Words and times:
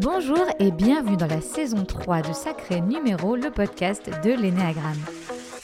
Bonjour 0.00 0.46
et 0.60 0.70
bienvenue 0.70 1.16
dans 1.16 1.26
la 1.26 1.40
saison 1.40 1.84
3 1.84 2.22
de 2.22 2.32
Sacré 2.32 2.80
Numéro, 2.80 3.34
le 3.34 3.50
podcast 3.50 4.08
de 4.22 4.30
l'Énéagramme. 4.30 5.00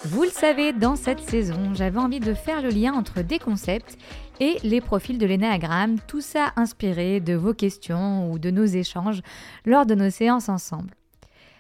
Vous 0.05 0.25
le 0.25 0.31
savez, 0.31 0.73
dans 0.73 0.97
cette 0.97 1.21
saison, 1.21 1.73
j'avais 1.75 2.01
envie 2.01 2.19
de 2.19 2.35
faire 2.35 2.61
le 2.61 2.71
lien 2.71 2.93
entre 2.93 3.23
des 3.23 3.39
concepts 3.39 3.97
et 4.41 4.57
les 4.65 4.81
profils 4.81 5.19
de 5.19 5.27
l'énéagramme, 5.27 6.01
tout 6.09 6.21
ça 6.21 6.53
inspiré 6.57 7.21
de 7.21 7.35
vos 7.35 7.55
questions 7.55 8.33
ou 8.33 8.41
de 8.41 8.51
nos 8.51 8.65
échanges 8.65 9.23
lors 9.65 9.87
de 9.87 9.95
nos 9.95 10.11
séances 10.11 10.49
ensemble. 10.49 10.91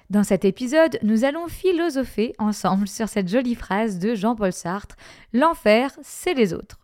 Dans 0.09 0.25
cet 0.25 0.45
épisode, 0.45 0.99
nous 1.05 1.25
allons 1.25 1.47
philosopher 1.47 2.35
ensemble 2.41 2.89
sur 2.89 3.09
cette 3.09 3.29
jolie 3.29 3.55
phrase 3.55 4.01
de 4.01 4.17
Jean-Paul 4.17 4.53
Sartre 4.53 4.97
L'enfer, 5.33 5.93
c'est 6.03 6.35
les 6.35 6.53
autres. 6.53 6.80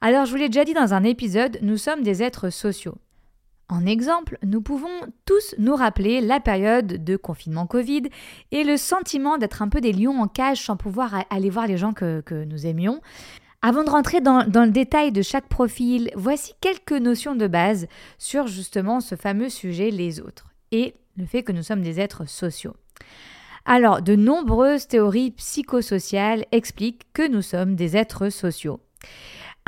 Alors, 0.00 0.26
je 0.26 0.30
vous 0.30 0.36
l'ai 0.36 0.48
déjà 0.48 0.64
dit 0.64 0.74
dans 0.74 0.94
un 0.94 1.04
épisode, 1.04 1.58
nous 1.62 1.76
sommes 1.78 2.02
des 2.02 2.22
êtres 2.22 2.50
sociaux. 2.50 2.98
En 3.68 3.84
exemple, 3.84 4.38
nous 4.44 4.60
pouvons 4.60 5.00
tous 5.24 5.54
nous 5.58 5.74
rappeler 5.74 6.20
la 6.20 6.38
période 6.38 7.02
de 7.02 7.16
confinement 7.16 7.66
Covid 7.66 8.02
et 8.52 8.62
le 8.62 8.76
sentiment 8.76 9.38
d'être 9.38 9.60
un 9.60 9.68
peu 9.68 9.80
des 9.80 9.92
lions 9.92 10.20
en 10.20 10.28
cage 10.28 10.62
sans 10.62 10.76
pouvoir 10.76 11.24
aller 11.30 11.50
voir 11.50 11.66
les 11.66 11.76
gens 11.76 11.92
que, 11.92 12.44
nous 12.44 12.66
aimions. 12.66 13.00
Avant 13.62 13.82
de 13.82 13.90
rentrer 13.90 14.20
dans, 14.20 14.44
le 14.44 14.70
détail 14.70 15.10
de 15.10 15.22
chaque 15.22 15.48
profil, 15.48 16.10
voici 16.14 16.52
quelques 16.60 16.92
notions 16.92 17.34
de 17.34 17.48
base 17.48 17.88
sur 18.18 18.46
justement 18.46 19.00
ce 19.00 19.16
fameux 19.16 19.48
sujet 19.48 19.90
les 19.90 20.20
autres 20.20 20.52
et 20.70 20.94
le 21.16 21.26
fait 21.26 21.42
que 21.42 21.52
nous 21.52 21.64
sommes 21.64 21.82
des 21.82 21.98
êtres 21.98 22.28
sociaux. 22.28 22.76
Alors, 23.64 24.00
de 24.00 24.14
nombreuses 24.14 24.86
théories 24.86 25.32
psychosociales 25.32 26.44
expliquent 26.52 27.12
que 27.12 27.26
nous 27.26 27.42
sommes 27.42 27.74
des 27.74 27.96
êtres 27.96 28.28
sociaux. 28.28 28.78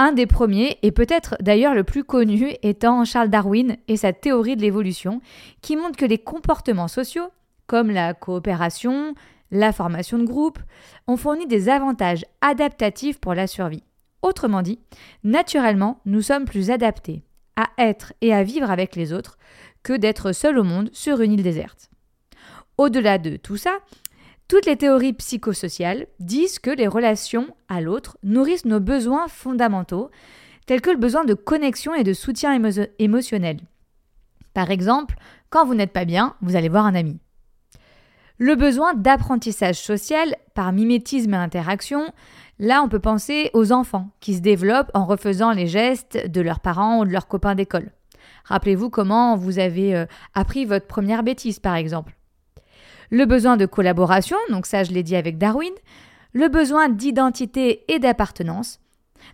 Un 0.01 0.12
des 0.12 0.27
premiers, 0.27 0.79
et 0.82 0.93
peut-être 0.93 1.37
d'ailleurs 1.41 1.74
le 1.74 1.82
plus 1.82 2.04
connu, 2.04 2.52
étant 2.63 3.04
Charles 3.04 3.30
Darwin 3.30 3.77
et 3.88 3.96
sa 3.96 4.13
théorie 4.13 4.55
de 4.55 4.63
l'évolution, 4.63 5.21
qui 5.60 5.74
montre 5.74 5.96
que 5.96 6.05
les 6.05 6.18
comportements 6.18 6.87
sociaux, 6.87 7.29
comme 7.66 7.90
la 7.90 8.15
coopération, 8.15 9.15
la 9.51 9.73
formation 9.73 10.18
de 10.18 10.24
groupe, 10.24 10.60
ont 11.09 11.16
fourni 11.16 11.46
des 11.46 11.68
avantages 11.68 12.24
adaptatifs 12.40 13.18
pour 13.18 13.35
la 13.35 13.49
survie. 13.49 13.82
Autrement 14.23 14.63
dit, 14.63 14.79
naturellement, 15.24 16.01
nous 16.07 16.23
sommes 16.23 16.45
plus 16.45 16.71
adaptés 16.71 17.24
à 17.57 17.68
être 17.77 18.12
et 18.21 18.33
à 18.33 18.45
vivre 18.45 18.71
avec 18.71 18.95
les 18.95 19.12
autres 19.12 19.37
que 19.83 19.95
d'être 19.96 20.30
seuls 20.30 20.59
au 20.59 20.65
monde 20.65 20.90
sur 20.93 21.21
une 21.21 21.33
île 21.33 21.43
déserte. 21.43 21.90
Au-delà 22.77 23.18
de 23.18 23.37
tout 23.37 23.57
ça, 23.57 23.79
toutes 24.49 24.65
les 24.65 24.77
théories 24.77 25.13
psychosociales 25.13 26.07
disent 26.21 26.59
que 26.59 26.71
les 26.71 26.87
relations 26.87 27.54
à 27.68 27.82
l'autre 27.82 28.16
nourrissent 28.23 28.65
nos 28.65 28.80
besoins 28.80 29.29
fondamentaux, 29.29 30.10
tels 30.66 30.80
que 30.80 30.90
le 30.90 30.96
besoin 30.96 31.24
de 31.24 31.35
connexion 31.35 31.95
et 31.95 32.02
de 32.02 32.15
soutien 32.15 32.59
émotionnel. 32.99 33.59
Par 34.55 34.71
exemple, 34.71 35.16
quand 35.51 35.66
vous 35.66 35.74
n'êtes 35.74 35.93
pas 35.93 36.07
bien, 36.07 36.35
vous 36.40 36.57
allez 36.57 36.71
voir 36.71 36.87
un 36.87 36.95
ami. 36.95 37.18
Le 38.38 38.55
besoin 38.55 38.95
d'apprentissage 38.95 39.77
social 39.77 40.35
par 40.55 40.73
mimétisme 40.73 41.35
et 41.35 41.37
interaction, 41.38 42.12
là 42.59 42.83
on 42.83 42.88
peut 42.88 43.01
penser 43.01 43.51
aux 43.52 43.73
enfants 43.73 44.10
qui 44.21 44.35
se 44.35 44.40
développent 44.40 44.90
en 44.95 45.05
refaisant 45.05 45.52
les 45.52 45.66
gestes 45.66 46.27
de 46.27 46.40
leurs 46.40 46.60
parents 46.60 47.01
ou 47.01 47.05
de 47.05 47.10
leurs 47.10 47.29
copains 47.29 47.55
d'école. 47.55 47.90
Rappelez-vous 48.45 48.88
comment 48.88 49.37
vous 49.37 49.59
avez 49.59 49.95
euh, 49.95 50.07
appris 50.35 50.65
votre 50.65 50.87
première 50.87 51.23
bêtise 51.23 51.59
par 51.59 51.74
exemple 51.74 52.18
le 53.10 53.24
besoin 53.24 53.56
de 53.56 53.66
collaboration, 53.66 54.37
donc 54.51 54.66
ça 54.66 54.84
je 54.84 54.92
l'ai 54.92 55.02
dit 55.02 55.16
avec 55.16 55.38
Darwin, 55.38 55.73
le 56.32 56.48
besoin 56.48 56.88
d'identité 56.88 57.84
et 57.88 57.98
d'appartenance. 57.98 58.80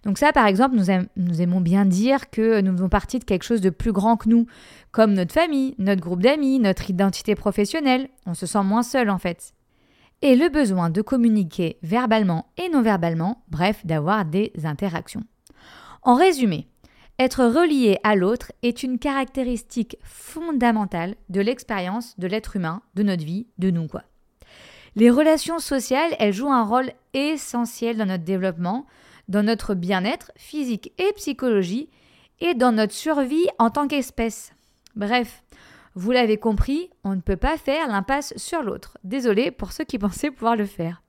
Donc 0.04 0.18
ça, 0.18 0.32
par 0.32 0.46
exemple, 0.46 0.76
nous, 0.76 1.40
aimons 1.42 1.60
bien 1.60 1.84
dire 1.84 2.30
que 2.30 2.60
nous 2.60 2.72
faisons 2.72 2.88
partie 2.88 3.18
de 3.18 3.24
quelque 3.24 3.44
chose 3.44 3.60
de 3.60 3.70
plus 3.70 3.92
grand 3.92 4.16
que 4.16 4.28
nous, 4.28 4.46
comme 4.92 5.12
notre 5.12 5.32
famille, 5.32 5.74
notre 5.78 6.00
groupe 6.00 6.22
d'amis, 6.22 6.58
notre 6.58 6.90
identité 6.90 7.34
professionnelle. 7.34 8.08
On 8.26 8.34
se 8.34 8.46
sent 8.46 8.62
moins 8.62 8.82
seul 8.82 9.10
en 9.10 9.18
fait. 9.18 9.52
Et 10.22 10.36
le 10.36 10.48
besoin 10.48 10.90
de 10.90 11.02
communiquer 11.02 11.78
verbalement 11.82 12.46
et 12.56 12.68
non 12.70 12.82
verbalement, 12.82 13.44
bref, 13.48 13.84
d'avoir 13.84 14.24
des 14.24 14.52
interactions. 14.64 15.24
En 16.02 16.14
résumé, 16.14 16.68
être 17.18 17.44
relié 17.44 17.98
à 18.02 18.16
l'autre 18.16 18.50
est 18.62 18.82
une 18.82 18.98
caractéristique 18.98 19.96
fondamentale 20.02 21.14
de 21.28 21.40
l'expérience 21.40 22.18
de 22.18 22.26
l'être 22.26 22.56
humain, 22.56 22.82
de 22.94 23.04
notre 23.04 23.24
vie, 23.24 23.46
de 23.58 23.70
nous 23.70 23.86
quoi. 23.86 24.02
Les 24.96 25.10
relations 25.10 25.58
sociales, 25.58 26.14
elles 26.18 26.32
jouent 26.32 26.52
un 26.52 26.64
rôle 26.64 26.92
essentiel 27.14 27.96
dans 27.96 28.06
notre 28.06 28.24
développement, 28.24 28.86
dans 29.28 29.42
notre 29.42 29.74
bien-être 29.74 30.30
physique 30.36 30.92
et 30.98 31.12
psychologie 31.14 31.88
et 32.40 32.54
dans 32.54 32.72
notre 32.72 32.92
survie 32.92 33.46
en 33.58 33.70
tant 33.70 33.88
qu'espèce. 33.88 34.52
Bref, 34.94 35.42
vous 35.94 36.10
l'avez 36.10 36.36
compris, 36.36 36.90
on 37.04 37.14
ne 37.14 37.20
peut 37.20 37.36
pas 37.36 37.56
faire 37.56 37.88
l'impasse 37.88 38.34
sur 38.36 38.62
l'autre. 38.62 38.98
Désolé 39.04 39.50
pour 39.50 39.72
ceux 39.72 39.84
qui 39.84 39.98
pensaient 40.00 40.30
pouvoir 40.30 40.56
le 40.56 40.66
faire. 40.66 41.02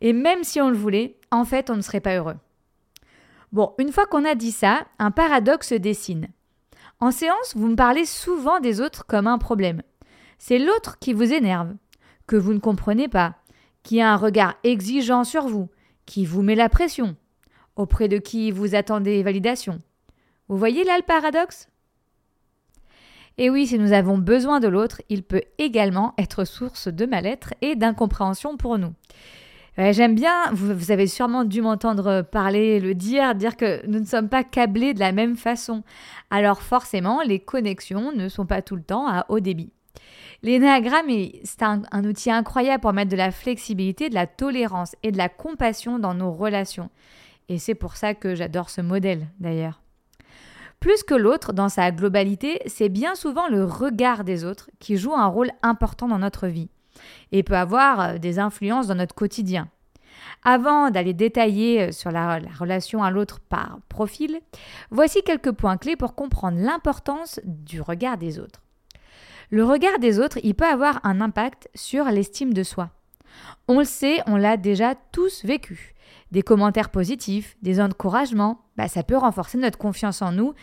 Et 0.00 0.12
même 0.12 0.44
si 0.44 0.60
on 0.60 0.70
le 0.70 0.76
voulait, 0.76 1.16
en 1.30 1.44
fait, 1.44 1.70
on 1.70 1.76
ne 1.76 1.82
serait 1.82 2.00
pas 2.00 2.16
heureux. 2.16 2.36
Bon, 3.54 3.72
une 3.78 3.92
fois 3.92 4.06
qu'on 4.06 4.24
a 4.24 4.34
dit 4.34 4.50
ça, 4.50 4.84
un 4.98 5.12
paradoxe 5.12 5.68
se 5.68 5.74
dessine. 5.76 6.26
En 6.98 7.12
séance, 7.12 7.54
vous 7.54 7.68
me 7.68 7.76
parlez 7.76 8.04
souvent 8.04 8.58
des 8.58 8.80
autres 8.80 9.06
comme 9.06 9.28
un 9.28 9.38
problème. 9.38 9.80
C'est 10.38 10.58
l'autre 10.58 10.98
qui 10.98 11.12
vous 11.12 11.32
énerve, 11.32 11.72
que 12.26 12.34
vous 12.34 12.52
ne 12.52 12.58
comprenez 12.58 13.06
pas, 13.06 13.36
qui 13.84 14.00
a 14.00 14.12
un 14.12 14.16
regard 14.16 14.56
exigeant 14.64 15.22
sur 15.22 15.46
vous, 15.46 15.70
qui 16.04 16.26
vous 16.26 16.42
met 16.42 16.56
la 16.56 16.68
pression, 16.68 17.14
auprès 17.76 18.08
de 18.08 18.18
qui 18.18 18.50
vous 18.50 18.74
attendez 18.74 19.22
validation. 19.22 19.80
Vous 20.48 20.58
voyez 20.58 20.82
là 20.82 20.96
le 20.96 21.04
paradoxe? 21.04 21.68
Et 23.38 23.50
oui, 23.50 23.68
si 23.68 23.78
nous 23.78 23.92
avons 23.92 24.18
besoin 24.18 24.58
de 24.58 24.66
l'autre, 24.66 25.00
il 25.08 25.22
peut 25.22 25.42
également 25.58 26.12
être 26.18 26.44
source 26.44 26.88
de 26.88 27.06
mal-être 27.06 27.54
et 27.60 27.76
d'incompréhension 27.76 28.56
pour 28.56 28.78
nous. 28.78 28.94
J'aime 29.76 30.14
bien, 30.14 30.52
vous, 30.52 30.92
avez 30.92 31.08
sûrement 31.08 31.42
dû 31.42 31.60
m'entendre 31.60 32.22
parler, 32.22 32.78
le 32.78 32.94
dire, 32.94 33.34
dire 33.34 33.56
que 33.56 33.84
nous 33.88 33.98
ne 33.98 34.04
sommes 34.04 34.28
pas 34.28 34.44
câblés 34.44 34.94
de 34.94 35.00
la 35.00 35.10
même 35.10 35.36
façon. 35.36 35.82
Alors 36.30 36.62
forcément, 36.62 37.22
les 37.22 37.40
connexions 37.40 38.12
ne 38.12 38.28
sont 38.28 38.46
pas 38.46 38.62
tout 38.62 38.76
le 38.76 38.84
temps 38.84 39.08
à 39.08 39.26
haut 39.28 39.40
débit. 39.40 39.72
L'énéagramme, 40.42 41.10
c'est 41.42 41.62
un, 41.62 41.82
un, 41.90 42.04
outil 42.04 42.30
incroyable 42.30 42.82
pour 42.82 42.92
mettre 42.92 43.10
de 43.10 43.16
la 43.16 43.32
flexibilité, 43.32 44.10
de 44.10 44.14
la 44.14 44.28
tolérance 44.28 44.94
et 45.02 45.10
de 45.10 45.18
la 45.18 45.28
compassion 45.28 45.98
dans 45.98 46.14
nos 46.14 46.30
relations. 46.30 46.90
Et 47.48 47.58
c'est 47.58 47.74
pour 47.74 47.96
ça 47.96 48.14
que 48.14 48.36
j'adore 48.36 48.70
ce 48.70 48.80
modèle 48.80 49.26
d'ailleurs. 49.40 49.80
Plus 50.78 51.02
que 51.02 51.14
l'autre, 51.14 51.52
dans 51.52 51.68
sa 51.68 51.90
globalité, 51.90 52.60
c'est 52.66 52.90
bien 52.90 53.14
souvent 53.14 53.48
le 53.48 53.64
regard 53.64 54.22
des 54.22 54.44
autres 54.44 54.70
qui 54.78 54.98
joue 54.98 55.14
un 55.14 55.26
rôle 55.26 55.50
important 55.62 56.06
dans 56.06 56.18
notre 56.18 56.46
vie 56.46 56.68
et 57.32 57.42
peut 57.42 57.56
avoir 57.56 58.00
euh, 58.00 58.18
des 58.18 58.38
influences 58.38 58.86
dans 58.86 58.94
notre 58.94 59.14
quotidien. 59.14 59.68
Avant 60.44 60.90
d'aller 60.90 61.14
détailler 61.14 61.82
euh, 61.82 61.92
sur 61.92 62.10
la, 62.10 62.40
relation 62.58 63.02
à 63.02 63.10
l'autre 63.10 63.40
par 63.40 63.78
profil, 63.88 64.40
voici 64.90 65.22
quelques 65.22 65.52
points 65.52 65.76
clés 65.76 65.96
pour 65.96 66.14
comprendre 66.14 66.58
l'importance 66.58 67.40
du 67.44 67.80
regard 67.80 68.18
des 68.18 68.38
autres. 68.38 68.62
Le 69.50 69.64
regard 69.64 69.98
des 69.98 70.18
autres, 70.18 70.38
il 70.42 70.54
peut 70.54 70.64
avoir 70.64 71.00
un 71.04 71.20
impact 71.20 71.68
sur 71.74 72.04
l'estime 72.06 72.52
de 72.52 72.62
soi. 72.62 72.90
On 73.68 73.78
le 73.78 73.84
sait, 73.84 74.20
on 74.26 74.36
l'a 74.36 74.56
déjà 74.56 74.94
tous 75.12 75.44
vécu. 75.44 75.94
Des 76.30 76.42
commentaires 76.42 76.90
positifs, 76.90 77.56
des 77.62 77.80
encouragements, 77.80 78.60
bah, 78.76 78.88
ça 78.88 79.02
peut 79.02 79.16
renforcer 79.16 79.58
notre 79.58 79.78
confiance 79.78 80.22
en 80.22 80.32
nous, 80.32 80.54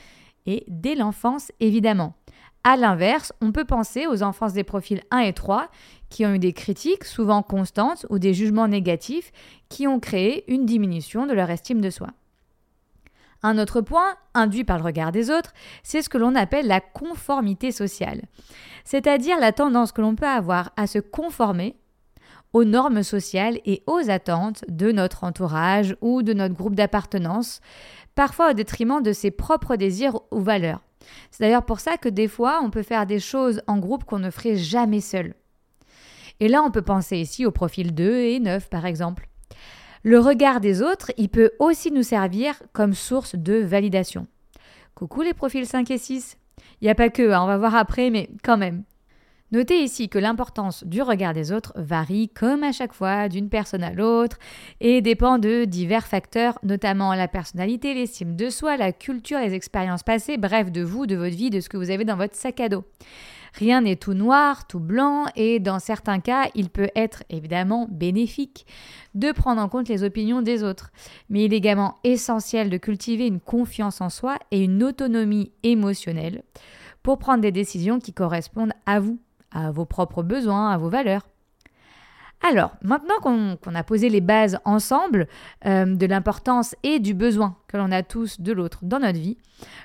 et 0.46 0.64
dès 0.68 0.96
l'enfance 0.96 1.52
évidemment. 1.60 2.14
A 2.64 2.78
l'inverse, 2.78 3.34
on 3.42 3.52
peut 3.52 3.66
penser 3.66 4.06
aux 4.06 4.22
enfances 4.22 4.54
des 4.54 4.64
profils 4.64 5.02
1 5.10 5.20
et 5.20 5.34
3 5.34 5.70
qui 6.10 6.26
ont 6.26 6.34
eu 6.34 6.40
des 6.40 6.54
critiques 6.54 7.06
souvent 7.06 7.42
constantes 7.42 8.06
ou 8.10 8.20
des 8.20 8.36
jugements 8.36 8.68
négatifs 8.68 9.32
qui 9.68 9.88
ont 9.88 10.00
créé 10.00 10.44
une 10.52 10.66
diminution 10.66 11.26
de 11.26 11.34
leur 11.34 11.50
estime 11.50 11.82
de 11.82 11.90
soi. 11.90 12.10
Un 13.42 13.58
autre 13.58 13.82
point, 13.82 14.16
induit 14.36 14.64
par 14.64 14.78
le 14.78 14.84
regard 14.84 15.12
des 15.12 15.32
autres, 15.32 15.54
c'est 15.82 16.04
ce 16.04 16.10
que 16.10 16.20
l'on 16.20 16.36
appelle 16.36 16.68
la 16.68 16.80
conformité 16.80 17.72
sociale, 17.72 18.22
c'est-à-dire 18.86 19.40
la 19.40 19.52
tendance 19.52 19.92
que 19.92 20.02
l'on 20.02 20.16
peut 20.16 20.28
avoir 20.28 20.72
à 20.78 20.86
se 20.86 21.00
conformer 21.00 21.76
aux 22.54 22.66
normes 22.66 23.02
sociales 23.02 23.60
et 23.66 23.82
aux 23.88 24.12
attentes 24.12 24.64
de 24.68 24.92
notre 24.92 25.24
entourage 25.24 25.96
ou 26.02 26.22
de 26.22 26.34
notre 26.34 26.54
groupe 26.54 26.76
d'appartenance, 26.76 27.62
parfois 28.14 28.52
au 28.52 28.54
détriment 28.54 29.02
de 29.02 29.14
ses 29.14 29.32
propres 29.32 29.76
désirs 29.76 30.20
ou 30.30 30.42
valeurs. 30.42 30.82
C'est 31.32 31.44
d'ailleurs 31.44 31.66
pour 31.66 31.80
ça 31.80 31.98
que 31.98 32.10
des 32.10 32.28
fois, 32.28 32.62
on 32.64 32.70
peut 32.70 32.84
faire 32.84 33.06
des 33.06 33.20
choses 33.20 33.62
en 33.68 33.78
groupe 33.78 34.04
qu'on 34.04 34.20
ne 34.20 34.30
ferait 34.30 34.56
jamais 34.56 35.02
seul. 35.02 35.34
Et 36.40 36.48
là, 36.48 36.64
on 36.64 36.72
peut 36.72 36.82
penser 36.82 37.18
ici 37.18 37.46
au 37.46 37.52
profil 37.52 37.94
2 37.94 38.18
et 38.18 38.40
9, 38.40 38.70
par 38.70 38.86
exemple. 38.86 39.28
Le 40.04 40.20
regard 40.20 40.60
des 40.60 40.82
autres, 40.82 41.12
il 41.18 41.30
peut 41.30 41.52
aussi 41.60 41.92
nous 41.92 42.04
servir 42.04 42.62
comme 42.74 42.94
source 42.94 43.36
de 43.36 43.56
validation. 43.56 44.26
Coucou 44.96 45.22
les 45.22 45.36
profils 45.36 45.66
5 45.68 45.92
et 45.92 45.98
6. 46.00 46.38
Il 46.82 46.86
n'y 46.86 46.90
a 46.90 46.96
pas 46.96 47.10
que, 47.10 47.32
hein, 47.32 47.44
on 47.44 47.48
va 47.48 47.58
voir 47.58 47.76
après, 47.76 48.10
mais 48.10 48.30
quand 48.44 48.58
même. 48.58 48.84
Notez 49.52 49.84
ici 49.84 50.08
que 50.08 50.18
l'importance 50.18 50.86
du 50.86 51.02
regard 51.02 51.34
des 51.34 51.52
autres 51.52 51.74
varie 51.76 52.30
comme 52.30 52.64
à 52.64 52.72
chaque 52.72 52.94
fois 52.94 53.28
d'une 53.28 53.50
personne 53.50 53.84
à 53.84 53.92
l'autre 53.92 54.38
et 54.80 55.02
dépend 55.02 55.40
de 55.40 55.66
divers 55.66 56.08
facteurs, 56.08 56.58
notamment 56.64 57.14
la 57.16 57.28
personnalité, 57.28 57.94
l'estime 57.94 58.38
de 58.38 58.50
soi, 58.50 58.78
la 58.78 58.94
culture, 58.94 59.40
les 59.40 59.54
expériences 59.54 60.04
passées, 60.04 60.38
bref, 60.38 60.72
de 60.72 60.82
vous, 60.82 61.06
de 61.06 61.18
votre 61.18 61.36
vie, 61.36 61.50
de 61.50 61.60
ce 61.60 61.68
que 61.68 61.76
vous 61.76 61.90
avez 61.90 62.06
dans 62.06 62.16
votre 62.16 62.38
sac 62.38 62.62
à 62.62 62.70
dos. 62.70 62.86
Rien 63.54 63.82
n'est 63.82 63.98
tout 63.98 64.14
noir, 64.14 64.68
tout 64.68 64.80
blanc, 64.80 65.26
et 65.36 65.60
dans 65.60 65.80
certains 65.80 66.22
cas, 66.22 66.50
il 66.56 66.70
peut 66.70 66.90
être 66.96 67.24
évidemment 67.30 67.90
bénéfique 67.92 68.66
de 69.16 69.34
prendre 69.34 69.62
en 69.62 69.68
compte 69.68 69.90
les 69.90 70.06
opinions 70.06 70.42
des 70.42 70.64
autres. 70.64 70.94
Mais 71.30 71.44
il 71.44 71.54
est 71.54 71.58
également 71.58 71.98
essentiel 72.06 72.70
de 72.70 72.78
cultiver 72.78 73.28
une 73.28 73.42
confiance 73.42 74.00
en 74.00 74.10
soi 74.10 74.38
et 74.52 74.64
une 74.64 74.82
autonomie 74.82 75.52
émotionnelle 75.64 76.44
pour 77.04 77.18
prendre 77.18 77.42
des 77.42 77.52
décisions 77.52 78.00
qui 78.00 78.14
correspondent 78.14 78.74
à 78.86 79.02
vous 79.02 79.20
à 79.52 79.72
vos 79.72 79.86
propres 79.86 80.24
besoins, 80.24 80.72
à 80.72 80.78
vos 80.78 80.90
valeurs. 80.90 81.28
Alors, 82.44 82.76
maintenant 82.82 83.20
qu'on 83.22 83.76
a 83.76 83.84
posé 83.84 84.10
les 84.10 84.22
bases 84.22 84.58
ensemble 84.66 85.28
euh, 85.66 85.86
de 85.86 86.06
l'importance 86.08 86.76
et 86.82 87.00
du 87.00 87.14
besoin 87.14 87.56
que 87.68 87.78
l'on 87.78 87.92
a 87.92 88.02
tous 88.02 88.42
de 88.42 88.52
l'autre 88.52 88.80
dans 88.82 89.00
notre 89.00 89.20
vie, 89.20 89.38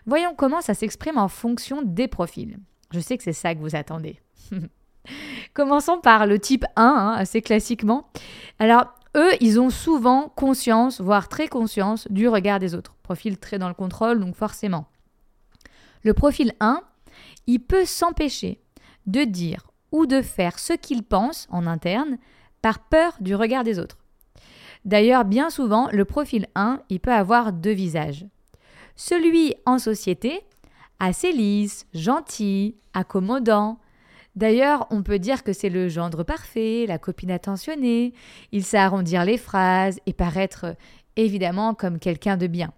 voyons 0.07 0.35
comment 0.35 0.63
ça 0.63 0.73
s'exprime 0.73 1.19
en 1.19 1.29
fonction 1.29 1.83
des 1.83 2.09
profils. 2.09 2.59
Je 2.93 3.01
sais 3.01 3.19
que 3.19 3.25
c'est 3.25 3.35
ça 3.35 3.55
que 3.55 3.61
vous 3.61 3.77
attendez. 3.77 4.21
Commençons 5.55 6.01
par 6.01 6.27
le 6.27 6.39
type 6.39 6.65
1, 6.77 6.83
hein, 6.83 7.15
assez 7.17 7.43
classiquement. 7.43 8.09
Alors, 8.59 8.87
eux, 9.17 9.33
ils 9.41 9.61
ont 9.61 9.71
souvent 9.71 10.31
conscience, 10.35 11.01
voire 11.01 11.29
très 11.29 11.49
conscience, 11.49 12.07
du 12.11 12.29
regard 12.29 12.59
des 12.59 12.75
autres. 12.75 12.95
Profil 13.03 13.39
très 13.39 13.59
dans 13.59 13.69
le 13.69 13.75
contrôle, 13.75 14.19
donc 14.19 14.35
forcément. 14.35 14.87
Le 16.03 16.15
profil 16.15 16.53
1, 16.61 16.83
il 17.47 17.61
peut 17.61 17.85
s'empêcher 17.85 18.61
de 19.07 19.25
dire 19.25 19.71
ou 19.93 20.07
de 20.07 20.23
faire 20.23 20.59
ce 20.59 20.73
qu'il 20.73 21.03
pense 21.03 21.47
en 21.51 21.67
interne 21.67 22.19
par 22.63 22.81
peur 22.81 23.17
du 23.21 23.35
regard 23.35 23.65
des 23.65 23.79
autres. 23.79 23.99
D'ailleurs, 24.85 25.25
bien 25.25 25.51
souvent, 25.51 25.89
le 25.93 26.05
profil 26.05 26.47
1, 26.55 26.81
il 26.91 27.01
peut 27.01 27.13
avoir 27.13 27.53
deux 27.53 27.73
visages. 27.73 28.27
Celui 28.95 29.55
en 29.67 29.79
société, 29.79 30.41
assez 31.01 31.33
lisse, 31.33 31.87
gentil, 31.93 32.77
accommodant. 32.95 33.79
D'ailleurs, 34.37 34.87
on 34.91 35.03
peut 35.03 35.19
dire 35.19 35.43
que 35.43 35.53
c'est 35.53 35.69
le 35.69 35.89
gendre 35.89 36.23
parfait, 36.23 36.85
la 36.87 36.99
copine 36.99 37.31
attentionnée, 37.31 38.13
il 38.53 38.65
sait 38.65 38.79
arrondir 38.79 39.25
les 39.25 39.39
phrases 39.39 39.99
et 40.07 40.13
paraître 40.13 40.77
évidemment 41.17 41.75
comme 41.75 41.99
quelqu'un 41.99 42.37
de 42.37 42.47
bien. 42.47 42.73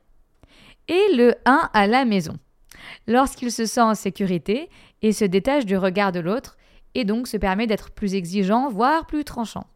Et 0.89 1.15
le 1.15 1.35
1 1.45 1.71
à 1.73 1.87
la 1.87 2.05
maison. 2.05 2.39
Lorsqu'il 3.07 3.51
se 3.51 3.67
sent 3.67 3.81
en 3.81 3.95
sécurité, 3.95 4.71
et 5.03 5.13
se 5.13 5.25
détache 5.25 5.67
du 5.67 5.77
regard 5.77 6.13
de 6.13 6.21
l'autre 6.21 6.57
et 6.95 7.05
donc 7.05 7.29
se 7.29 7.37
permet 7.37 7.67
d'être 7.67 7.91
plus 7.91 8.15
exigeant, 8.15 8.69
voire 8.69 9.07
plus 9.07 9.25
tranchant. 9.25 9.67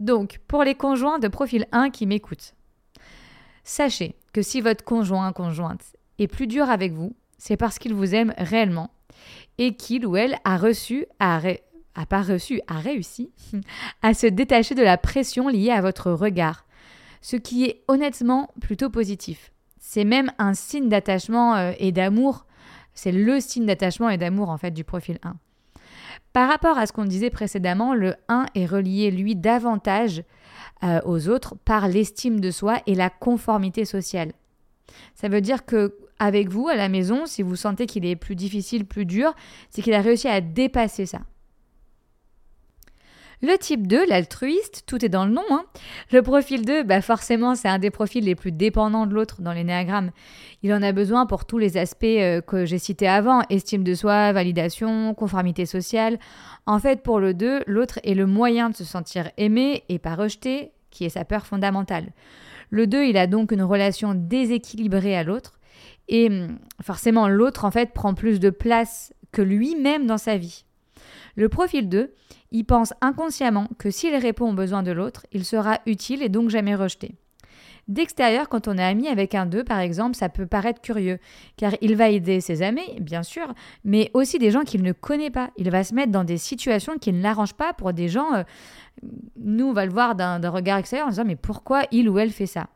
Donc, 0.00 0.40
pour 0.46 0.62
les 0.62 0.74
conjoints 0.74 1.18
de 1.18 1.28
profil 1.28 1.66
1 1.72 1.90
qui 1.90 2.06
m'écoutent, 2.06 2.54
sachez 3.64 4.14
que 4.32 4.42
si 4.42 4.60
votre 4.60 4.84
conjoint 4.84 5.32
conjointe 5.32 5.82
est 6.18 6.28
plus 6.28 6.46
dur 6.46 6.70
avec 6.70 6.92
vous, 6.92 7.14
c'est 7.36 7.56
parce 7.56 7.78
qu'il 7.78 7.94
vous 7.94 8.14
aime 8.14 8.32
réellement 8.38 8.90
et 9.58 9.74
qu'il 9.74 10.06
ou 10.06 10.16
elle 10.16 10.36
a 10.44 10.56
reçu, 10.56 11.06
a, 11.18 11.40
a 11.94 12.06
pas 12.06 12.22
reçu, 12.22 12.60
a 12.68 12.78
réussi 12.78 13.30
à 14.02 14.14
se 14.14 14.26
détacher 14.26 14.74
de 14.74 14.82
la 14.82 14.96
pression 14.96 15.48
liée 15.48 15.70
à 15.70 15.80
votre 15.80 16.12
regard, 16.12 16.66
ce 17.20 17.36
qui 17.36 17.64
est 17.64 17.82
honnêtement 17.88 18.50
plutôt 18.60 18.90
positif. 18.90 19.52
C'est 19.80 20.04
même 20.04 20.32
un 20.38 20.54
signe 20.54 20.88
d'attachement 20.88 21.56
euh, 21.56 21.72
et 21.78 21.92
d'amour 21.92 22.46
c'est 22.98 23.12
le 23.12 23.38
signe 23.38 23.64
d'attachement 23.64 24.10
et 24.10 24.18
d'amour 24.18 24.50
en 24.50 24.58
fait 24.58 24.72
du 24.72 24.82
profil 24.82 25.18
1. 25.22 25.36
Par 26.32 26.48
rapport 26.48 26.76
à 26.78 26.86
ce 26.86 26.92
qu'on 26.92 27.04
disait 27.04 27.30
précédemment, 27.30 27.94
le 27.94 28.16
1 28.28 28.46
est 28.56 28.66
relié 28.66 29.12
lui 29.12 29.36
davantage 29.36 30.24
euh, 30.82 31.00
aux 31.04 31.28
autres 31.28 31.54
par 31.64 31.86
l'estime 31.86 32.40
de 32.40 32.50
soi 32.50 32.78
et 32.86 32.96
la 32.96 33.08
conformité 33.08 33.84
sociale. 33.84 34.32
Ça 35.14 35.28
veut 35.28 35.40
dire 35.40 35.64
que 35.64 35.96
avec 36.18 36.48
vous 36.48 36.66
à 36.66 36.74
la 36.74 36.88
maison, 36.88 37.24
si 37.26 37.42
vous 37.42 37.54
sentez 37.54 37.86
qu'il 37.86 38.04
est 38.04 38.16
plus 38.16 38.34
difficile, 38.34 38.84
plus 38.84 39.06
dur, 39.06 39.32
c'est 39.70 39.80
qu'il 39.80 39.94
a 39.94 40.00
réussi 40.00 40.26
à 40.26 40.40
dépasser 40.40 41.06
ça. 41.06 41.20
Le 43.40 43.56
type 43.56 43.86
2, 43.86 44.06
l'altruiste, 44.06 44.82
tout 44.86 45.04
est 45.04 45.08
dans 45.08 45.24
le 45.24 45.30
nom. 45.30 45.44
Hein. 45.50 45.64
Le 46.10 46.22
profil 46.22 46.64
2, 46.64 46.82
bah 46.82 47.00
forcément, 47.00 47.54
c'est 47.54 47.68
un 47.68 47.78
des 47.78 47.90
profils 47.90 48.24
les 48.24 48.34
plus 48.34 48.50
dépendants 48.50 49.06
de 49.06 49.14
l'autre 49.14 49.42
dans 49.42 49.52
l'énéagramme. 49.52 50.10
Il 50.64 50.74
en 50.74 50.82
a 50.82 50.90
besoin 50.90 51.24
pour 51.24 51.44
tous 51.44 51.58
les 51.58 51.76
aspects 51.76 52.04
euh, 52.04 52.40
que 52.40 52.64
j'ai 52.64 52.78
cités 52.78 53.06
avant 53.06 53.42
estime 53.48 53.84
de 53.84 53.94
soi, 53.94 54.32
validation, 54.32 55.14
conformité 55.14 55.66
sociale. 55.66 56.18
En 56.66 56.80
fait, 56.80 57.04
pour 57.04 57.20
le 57.20 57.32
2, 57.32 57.62
l'autre 57.68 58.00
est 58.02 58.14
le 58.14 58.26
moyen 58.26 58.70
de 58.70 58.74
se 58.74 58.84
sentir 58.84 59.30
aimé 59.36 59.84
et 59.88 60.00
pas 60.00 60.16
rejeté, 60.16 60.72
qui 60.90 61.04
est 61.04 61.10
sa 61.10 61.24
peur 61.24 61.46
fondamentale. 61.46 62.10
Le 62.70 62.88
2, 62.88 63.04
il 63.04 63.16
a 63.16 63.28
donc 63.28 63.52
une 63.52 63.62
relation 63.62 64.14
déséquilibrée 64.14 65.16
à 65.16 65.22
l'autre. 65.22 65.60
Et 66.08 66.26
hum, 66.26 66.58
forcément, 66.82 67.28
l'autre, 67.28 67.64
en 67.64 67.70
fait, 67.70 67.92
prend 67.92 68.14
plus 68.14 68.40
de 68.40 68.50
place 68.50 69.12
que 69.30 69.42
lui-même 69.42 70.06
dans 70.06 70.18
sa 70.18 70.36
vie. 70.36 70.64
Le 71.38 71.48
profil 71.48 71.88
2, 71.88 72.12
il 72.50 72.64
pense 72.64 72.92
inconsciemment 73.00 73.68
que 73.78 73.92
s'il 73.92 74.12
répond 74.16 74.50
aux 74.50 74.54
besoins 74.54 74.82
de 74.82 74.90
l'autre, 74.90 75.24
il 75.30 75.44
sera 75.44 75.78
utile 75.86 76.20
et 76.20 76.28
donc 76.28 76.50
jamais 76.50 76.74
rejeté. 76.74 77.14
D'extérieur, 77.86 78.48
quand 78.48 78.66
on 78.66 78.76
est 78.76 78.82
ami 78.82 79.06
avec 79.06 79.36
un 79.36 79.46
2, 79.46 79.62
par 79.62 79.78
exemple, 79.78 80.16
ça 80.16 80.28
peut 80.28 80.48
paraître 80.48 80.80
curieux, 80.80 81.20
car 81.56 81.74
il 81.80 81.94
va 81.94 82.08
aider 82.08 82.40
ses 82.40 82.60
amis, 82.62 82.98
bien 83.00 83.22
sûr, 83.22 83.54
mais 83.84 84.10
aussi 84.14 84.40
des 84.40 84.50
gens 84.50 84.62
qu'il 84.62 84.82
ne 84.82 84.90
connaît 84.90 85.30
pas. 85.30 85.50
Il 85.56 85.70
va 85.70 85.84
se 85.84 85.94
mettre 85.94 86.10
dans 86.10 86.24
des 86.24 86.38
situations 86.38 86.98
qui 86.98 87.12
ne 87.12 87.22
l'arrangent 87.22 87.54
pas 87.54 87.72
pour 87.72 87.92
des 87.92 88.08
gens. 88.08 88.34
Euh, 88.34 88.42
nous, 89.36 89.66
on 89.66 89.72
va 89.72 89.86
le 89.86 89.92
voir 89.92 90.16
d'un 90.16 90.50
regard 90.50 90.78
extérieur 90.78 91.06
en 91.06 91.10
disant 91.10 91.24
mais 91.24 91.36
pourquoi 91.36 91.84
il 91.92 92.08
ou 92.08 92.18
elle 92.18 92.32
fait 92.32 92.46
ça? 92.46 92.66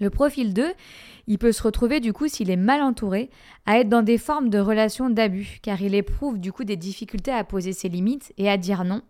Le 0.00 0.10
profil 0.10 0.54
2, 0.54 0.72
il 1.26 1.38
peut 1.38 1.52
se 1.52 1.62
retrouver 1.62 2.00
du 2.00 2.12
coup, 2.12 2.28
s'il 2.28 2.50
est 2.50 2.56
mal 2.56 2.82
entouré, 2.82 3.30
à 3.66 3.78
être 3.78 3.88
dans 3.88 4.02
des 4.02 4.18
formes 4.18 4.48
de 4.48 4.58
relations 4.58 5.10
d'abus, 5.10 5.58
car 5.62 5.80
il 5.82 5.94
éprouve 5.94 6.38
du 6.38 6.52
coup 6.52 6.64
des 6.64 6.76
difficultés 6.76 7.32
à 7.32 7.44
poser 7.44 7.72
ses 7.72 7.88
limites 7.88 8.32
et 8.38 8.48
à 8.48 8.56
dire 8.56 8.84
non. 8.84 9.02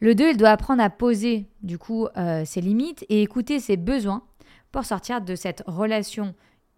Le 0.00 0.14
2, 0.14 0.30
il 0.30 0.36
doit 0.36 0.50
apprendre 0.50 0.82
à 0.82 0.90
poser 0.90 1.46
du 1.62 1.78
coup 1.78 2.06
euh, 2.16 2.44
ses 2.44 2.60
limites 2.60 3.04
et 3.08 3.22
écouter 3.22 3.60
ses 3.60 3.76
besoins 3.76 4.22
pour 4.70 4.84
sortir 4.84 5.20
de 5.20 5.34
cette 5.34 5.62
relation 5.66 6.34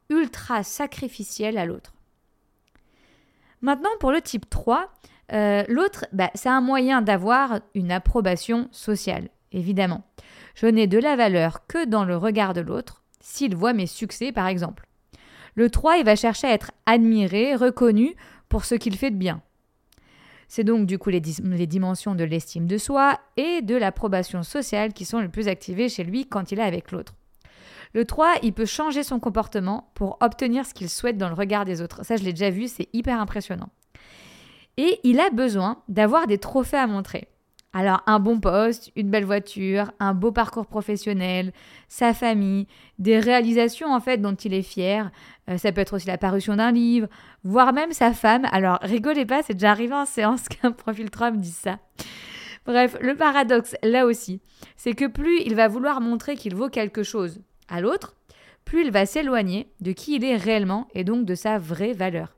ultra 0.08 0.62
sacrificielle 0.62 1.58
à 1.58 1.66
l'autre. 1.66 1.94
Maintenant, 3.60 3.90
pour 3.98 4.12
le 4.12 4.20
type 4.20 4.48
3, 4.48 4.88
euh, 5.32 5.64
l'autre, 5.69 6.06
bah, 6.12 6.31
c'est 6.34 6.48
un 6.48 6.60
moyen 6.60 7.02
d'avoir 7.02 7.60
une 7.74 7.92
approbation 7.92 8.69
sociale, 8.70 9.28
évidemment. 9.52 10.04
Je 10.54 10.66
n'ai 10.66 10.86
de 10.86 10.98
la 10.98 11.16
valeur 11.16 11.66
que 11.66 11.84
dans 11.84 12.04
le 12.04 12.16
regard 12.16 12.54
de 12.54 12.60
l'autre, 12.60 13.02
s'il 13.20 13.56
voit 13.56 13.72
mes 13.72 13.87
succès, 13.87 14.32
par 14.32 14.46
exemple. 14.46 14.87
Le 15.55 15.70
3, 15.70 15.96
il 15.96 16.05
va 16.05 16.17
chercher 16.17 16.46
à 16.46 16.53
être 16.53 16.70
admiré, 16.87 17.55
reconnu 17.55 18.15
pour 18.48 18.65
ce 18.65 18.75
qu'il 18.75 18.96
fait 18.96 19.10
de 19.10 19.17
bien. 19.17 19.43
C'est 20.48 20.65
donc 20.65 20.87
du 20.87 20.98
coup 20.98 21.10
les, 21.10 21.20
dimensions 21.20 22.15
de 22.15 22.25
l'estime 22.25 22.67
de 22.67 22.79
soi 22.79 23.19
et 23.37 23.60
de 23.60 23.77
l'approbation 23.77 24.43
sociale 24.43 24.94
qui 24.94 25.05
sont 25.05 25.19
les 25.19 25.29
plus 25.29 25.46
activées 25.46 25.91
chez 25.91 26.05
lui 26.05 26.27
quand 26.27 26.53
il 26.53 26.58
est 26.58 26.63
avec 26.63 26.91
l'autre. 26.91 27.15
Le 27.93 28.05
3, 28.05 28.37
il 28.43 28.53
peut 28.53 28.67
changer 28.67 29.03
son 29.03 29.20
comportement 29.20 29.91
pour 29.94 30.19
obtenir 30.20 30.65
ce 30.65 30.75
qu'il 30.75 30.89
souhaite 30.89 31.19
dans 31.19 31.29
le 31.29 31.34
regard 31.34 31.65
des 31.65 31.82
autres. 31.82 32.05
Ça, 32.05 32.17
je 32.17 32.25
l'ai 32.25 32.32
déjà 32.32 32.51
vu, 32.51 32.69
c'est 32.69 32.89
hyper 32.93 33.20
impressionnant. 33.20 33.70
Et 34.77 35.01
il 35.05 35.20
a 35.20 35.31
besoin 35.31 35.82
d'avoir 35.89 36.27
des 36.27 36.39
trophées 36.39 36.77
à 36.77 36.87
montrer. 36.87 37.29
Alors 37.75 38.03
un 38.06 38.19
bon 38.19 38.41
poste, 38.41 38.91
une 38.96 39.10
belle 39.10 39.27
voiture, 39.27 39.93
un 40.01 40.15
beau 40.15 40.32
parcours 40.32 40.67
professionnel, 40.67 41.53
sa 41.87 42.15
famille, 42.15 42.67
des 42.98 43.19
réalisations 43.19 43.93
en 43.93 44.01
fait 44.01 44.19
dont 44.19 44.34
il 44.34 44.55
est 44.55 44.63
fier. 44.63 45.10
Euh, 45.51 45.58
ça 45.58 45.70
peut 45.70 45.82
être 45.82 45.94
aussi 45.94 46.06
la 46.06 46.17
parution 46.17 46.56
d'un 46.56 46.72
livre, 46.72 47.08
voire 47.44 47.75
même 47.75 47.93
sa 47.93 48.13
femme. 48.13 48.46
Alors 48.53 48.79
rigolez 48.81 49.27
pas, 49.27 49.43
c'est 49.43 49.53
déjà 49.53 49.70
arrivé 49.70 49.94
en 49.94 50.06
séance 50.06 50.48
qu'un 50.48 50.72
profil 50.72 51.10
3 51.10 51.32
me 51.32 51.37
dise 51.39 51.56
ça. 51.56 51.79
Bref, 52.65 52.96
le 53.01 53.15
paradoxe 53.17 53.77
là 53.82 54.06
aussi, 54.06 54.41
c'est 54.77 54.94
que 54.94 55.06
plus 55.06 55.41
il 55.43 55.55
va 55.55 55.69
vouloir 55.69 56.01
montrer 56.01 56.37
qu'il 56.37 56.55
vaut 56.55 56.69
quelque 56.69 57.03
chose 57.03 57.41
à 57.69 57.81
l'autre, 57.81 58.15
plus 58.65 58.84
il 58.84 58.91
va 58.91 59.06
s'éloigner 59.06 59.70
de 59.81 59.93
qui 59.93 60.17
il 60.17 60.25
est 60.25 60.37
réellement 60.37 60.89
et 60.94 61.05
donc 61.05 61.27
de 61.27 61.34
sa 61.34 61.58
vraie 61.58 61.93
valeur. 61.93 62.34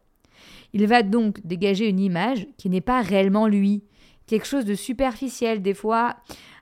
Il 0.72 0.86
va 0.86 1.02
donc 1.02 1.44
dégager 1.44 1.88
une 1.88 1.98
image 1.98 2.46
qui 2.56 2.68
n'est 2.68 2.80
pas 2.80 3.00
réellement 3.00 3.48
lui, 3.48 3.82
quelque 4.30 4.46
chose 4.46 4.64
de 4.64 4.74
superficiel, 4.74 5.60
des 5.60 5.74
fois 5.74 6.16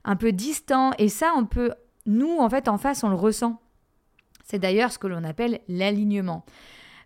un 0.04 0.16
peu 0.16 0.32
distant. 0.32 0.92
Et 0.98 1.08
ça, 1.08 1.34
on 1.36 1.44
peut, 1.44 1.72
nous, 2.06 2.38
en 2.38 2.48
fait, 2.48 2.66
en 2.66 2.78
face, 2.78 3.04
on 3.04 3.10
le 3.10 3.14
ressent. 3.14 3.60
C'est 4.42 4.58
d'ailleurs 4.58 4.90
ce 4.90 4.98
que 4.98 5.06
l'on 5.06 5.22
appelle 5.22 5.60
l'alignement. 5.68 6.46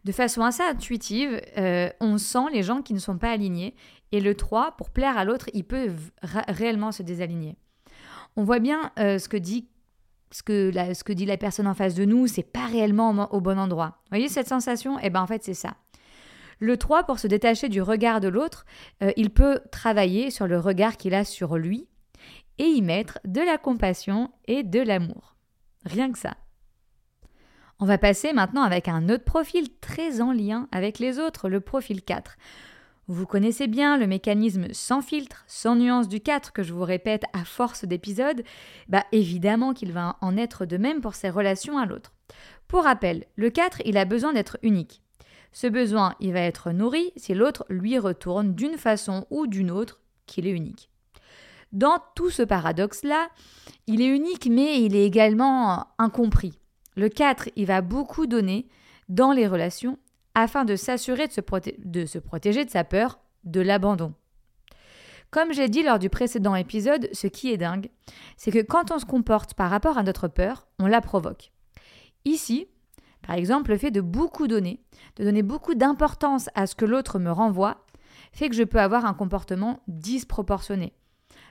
De 0.04 0.12
façon 0.12 0.42
assez 0.42 0.62
intuitive, 0.62 1.40
euh, 1.59 1.90
on 2.00 2.16
sent 2.16 2.47
les 2.52 2.62
gens 2.62 2.81
qui 2.81 2.95
ne 2.95 3.00
sont 3.00 3.19
pas 3.19 3.31
alignés. 3.31 3.75
Et 4.12 4.21
le 4.21 4.37
3, 4.37 4.76
pour 4.76 4.90
plaire 4.90 5.19
à 5.19 5.25
l'autre, 5.25 5.47
il 5.52 5.64
peut 5.64 5.90
réellement 6.23 6.92
se 6.92 7.02
désaligner. 7.02 7.57
On 8.37 8.45
voit 8.45 8.61
bien 8.61 8.92
euh, 9.00 9.19
ce 9.19 9.28
que 9.28 9.37
dit 9.37 9.69
ce 10.31 10.42
que, 10.42 10.71
la, 10.73 10.95
ce 10.95 11.04
que 11.04 11.12
dit 11.12 11.26
la 11.26 11.37
personne 11.37 11.66
en 11.66 11.75
face 11.75 11.95
de 11.95 12.07
nous, 12.07 12.26
c'est 12.26 12.42
pas 12.42 12.64
réellement 12.64 13.11
au 13.35 13.40
bon 13.42 13.59
endroit. 13.59 13.99
Vous 14.04 14.11
voyez 14.12 14.28
cette 14.28 14.49
sensation? 14.49 14.99
Eh 15.02 15.11
bien, 15.11 15.21
en 15.21 15.26
fait, 15.26 15.45
c'est 15.45 15.52
ça. 15.52 15.75
Le 16.62 16.76
3, 16.76 17.02
pour 17.02 17.19
se 17.19 17.26
détacher 17.26 17.69
du 17.69 17.83
regard 17.83 18.21
de 18.21 18.28
l'autre, 18.28 18.66
euh, 19.02 19.11
il 19.16 19.31
peut 19.31 19.59
travailler 19.73 20.31
sur 20.31 20.47
le 20.47 20.61
regard 20.61 20.97
qu'il 20.97 21.12
a 21.12 21.25
sur 21.25 21.59
lui 21.59 21.88
et 22.59 22.66
y 22.66 22.83
mettre 22.83 23.19
de 23.25 23.40
la 23.40 23.59
compassion 23.59 24.31
et 24.47 24.62
de 24.62 24.78
l'amour. 24.78 25.35
Rien 25.85 26.12
que 26.12 26.21
ça. 26.21 26.37
On 27.81 27.85
va 27.85 27.99
passer 27.99 28.33
maintenant 28.33 28.62
avec 28.62 28.87
un 28.87 29.09
autre 29.09 29.25
profil 29.25 29.71
très 29.81 30.21
en 30.21 30.31
lien 30.31 30.69
avec 30.71 31.00
les 31.00 31.19
autres, 31.19 31.49
le 31.49 31.59
profil 31.61 32.00
4. 32.00 32.37
Vous 33.09 33.26
connaissez 33.26 33.66
bien 33.66 33.99
le 33.99 34.07
mécanisme 34.07 34.69
sans 34.71 35.02
filtre, 35.02 35.42
sans 35.49 35.75
nuance 35.75 36.07
du 36.07 36.21
4 36.21 36.52
que 36.52 36.62
je 36.62 36.73
vous 36.73 36.85
répète 36.85 37.25
à 37.33 37.45
force 37.45 37.85
d'épisodes, 37.85 38.45
bah 38.87 39.02
évidemment 39.11 39.75
qu'il 39.75 39.90
va 39.90 40.16
en 40.21 40.37
être 40.37 40.64
de 40.64 40.76
même 40.76 41.00
pour 41.00 41.16
ses 41.16 41.28
relations 41.28 41.76
à 41.76 41.87
l'autre. 41.87 42.12
Pour 42.69 42.85
rappel, 42.85 43.25
le 43.35 43.50
4, 43.50 43.83
il 43.85 43.99
a 43.99 44.04
besoin 44.04 44.33
d'être 44.33 44.59
unique. 44.62 45.01
Ce 45.52 45.66
besoin, 45.66 46.14
il 46.21 46.32
va 46.32 46.40
être 46.40 46.71
nourri 46.71 47.12
si 47.16 47.35
l'autre 47.35 47.64
lui 47.68 47.99
retourne 47.99 48.54
d'une 48.54 48.78
façon 48.78 49.26
ou 49.30 49.47
d'une 49.47 49.71
autre 49.71 50.00
qu'il 50.26 50.47
est 50.47 50.52
unique. 50.52 50.88
Dans 51.73 51.99
tout 52.14 52.30
ce 52.30 52.42
paradoxe-là, 52.42 53.28
il 53.87 54.00
est 54.02 54.14
unique 54.14 54.49
mais 54.50 54.82
il 54.82 54.94
est 54.97 55.06
également 55.06 55.87
incompris. 55.99 56.59
Le 56.97 57.09
4, 57.09 57.49
il 57.56 57.66
va 57.66 57.80
beaucoup 57.80 58.26
donner 58.26 58.68
dans 59.09 59.32
les 59.32 59.47
relations 59.47 59.99
afin 60.35 60.64
de 60.64 60.76
s'assurer 60.76 61.28
de, 61.28 62.06
se 62.06 62.18
protéger 62.18 62.64
de 62.64 62.71
sa 62.71 62.85
peur 62.85 63.21
de 63.44 63.61
l'abandon. 63.61 64.14
Comme 65.30 65.52
j'ai 65.52 65.68
dit 65.68 65.82
lors 65.82 65.99
du 65.99 66.11
précédent 66.11 66.54
épisode, 66.54 67.09
ce 67.12 67.26
qui 67.26 67.50
est 67.50 67.56
dingue, 67.56 67.88
c'est 68.37 68.50
que 68.50 68.62
quand 68.62 68.90
on 68.90 68.99
se 68.99 69.06
comporte 69.06 69.54
par 69.54 69.71
rapport 69.71 69.97
à 69.97 70.02
notre 70.02 70.28
peur, 70.28 70.66
on 70.78 70.87
la 70.87 71.00
provoque. 71.00 71.52
Ici, 72.26 72.68
par 73.23 73.37
exemple, 73.37 73.71
le 73.71 73.79
fait 73.79 73.91
de 73.91 74.00
beaucoup 74.00 74.49
donner, 74.49 74.81
de 75.17 75.25
donner 75.25 75.43
beaucoup 75.43 75.75
d'importance 75.75 76.49
à 76.55 76.67
ce 76.67 76.75
que 76.75 76.85
l'autre 76.85 77.19
me 77.19 77.31
renvoie, 77.31 77.85
fait 78.33 78.49
que 78.49 78.57
je 78.57 78.64
peux 78.64 78.81
avoir 78.81 79.05
un 79.05 79.14
comportement 79.14 79.81
disproportionné. 79.88 80.93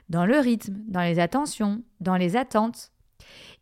Dans 0.10 0.26
le 0.26 0.40
rythme, 0.40 0.76
dans 0.88 1.02
les 1.02 1.20
attentions, 1.20 1.84
dans 2.00 2.18
les 2.18 2.36
attentes. 2.36 2.92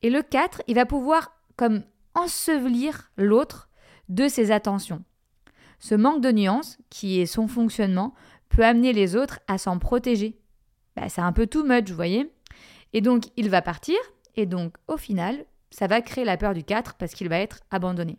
Et 0.01 0.09
le 0.09 0.23
4, 0.23 0.63
il 0.67 0.75
va 0.75 0.85
pouvoir 0.85 1.35
comme 1.55 1.83
ensevelir 2.15 3.11
l'autre 3.17 3.69
de 4.07 4.27
ses 4.27 4.51
attentions. 4.51 5.03
Ce 5.79 5.95
manque 5.95 6.21
de 6.21 6.31
nuance, 6.31 6.77
qui 6.89 7.19
est 7.19 7.25
son 7.25 7.47
fonctionnement, 7.47 8.13
peut 8.49 8.65
amener 8.65 8.93
les 8.93 9.15
autres 9.15 9.39
à 9.47 9.57
s'en 9.57 9.77
protéger. 9.79 10.39
Bah, 10.95 11.07
c'est 11.09 11.21
un 11.21 11.31
peu 11.31 11.47
too 11.47 11.63
much, 11.63 11.89
vous 11.89 11.95
voyez 11.95 12.31
Et 12.93 13.01
donc, 13.01 13.25
il 13.37 13.49
va 13.49 13.61
partir, 13.61 13.97
et 14.35 14.45
donc, 14.45 14.75
au 14.87 14.97
final, 14.97 15.45
ça 15.71 15.87
va 15.87 16.01
créer 16.01 16.25
la 16.25 16.37
peur 16.37 16.53
du 16.53 16.63
4 16.63 16.95
parce 16.95 17.13
qu'il 17.13 17.29
va 17.29 17.39
être 17.39 17.59
abandonné. 17.71 18.17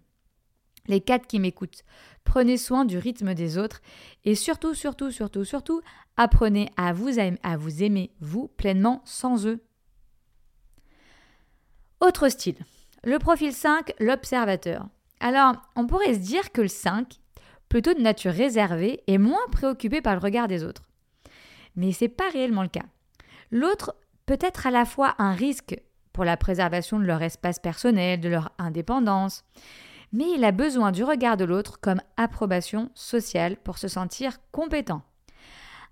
Les 0.86 1.00
4 1.00 1.26
qui 1.26 1.38
m'écoutent, 1.38 1.84
prenez 2.24 2.56
soin 2.56 2.84
du 2.84 2.98
rythme 2.98 3.34
des 3.34 3.58
autres 3.58 3.80
et 4.24 4.34
surtout, 4.34 4.74
surtout, 4.74 5.10
surtout, 5.10 5.44
surtout, 5.44 5.82
apprenez 6.16 6.70
à 6.76 6.92
vous, 6.92 7.10
à 7.42 7.56
vous 7.56 7.82
aimer, 7.82 8.10
vous, 8.20 8.48
pleinement, 8.48 9.02
sans 9.04 9.46
eux. 9.46 9.62
Autre 12.00 12.28
style. 12.28 12.56
Le 13.04 13.18
profil 13.18 13.52
5, 13.52 13.92
l'observateur. 14.00 14.88
Alors, 15.20 15.54
on 15.76 15.86
pourrait 15.86 16.14
se 16.14 16.18
dire 16.18 16.50
que 16.50 16.62
le 16.62 16.68
5, 16.68 17.20
plutôt 17.68 17.94
de 17.94 18.00
nature 18.00 18.32
réservée 18.32 19.02
et 19.06 19.18
moins 19.18 19.46
préoccupé 19.52 20.00
par 20.00 20.14
le 20.14 20.20
regard 20.20 20.48
des 20.48 20.64
autres. 20.64 20.82
Mais 21.76 21.92
ce 21.92 22.04
n'est 22.04 22.08
pas 22.08 22.28
réellement 22.30 22.62
le 22.62 22.68
cas. 22.68 22.84
L'autre 23.50 23.94
peut 24.26 24.38
être 24.40 24.66
à 24.66 24.70
la 24.70 24.84
fois 24.84 25.14
un 25.18 25.32
risque 25.32 25.80
pour 26.12 26.24
la 26.24 26.36
préservation 26.36 26.98
de 26.98 27.04
leur 27.04 27.22
espace 27.22 27.58
personnel, 27.58 28.20
de 28.20 28.28
leur 28.28 28.52
indépendance, 28.58 29.44
mais 30.12 30.26
il 30.36 30.44
a 30.44 30.52
besoin 30.52 30.92
du 30.92 31.04
regard 31.04 31.36
de 31.36 31.44
l'autre 31.44 31.80
comme 31.80 32.00
approbation 32.16 32.90
sociale 32.94 33.56
pour 33.56 33.78
se 33.78 33.88
sentir 33.88 34.38
compétent. 34.50 35.02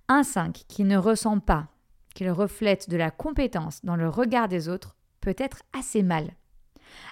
Un 0.08 0.22
5 0.22 0.64
qui 0.68 0.84
ne 0.84 0.96
ressent 0.96 1.38
pas 1.38 1.68
qu'il 2.14 2.30
reflète 2.30 2.90
de 2.90 2.96
la 2.96 3.10
compétence 3.10 3.84
dans 3.84 3.96
le 3.96 4.08
regard 4.08 4.48
des 4.48 4.68
autres 4.68 4.96
peut 5.20 5.36
être 5.38 5.62
assez 5.78 6.02
mal. 6.02 6.32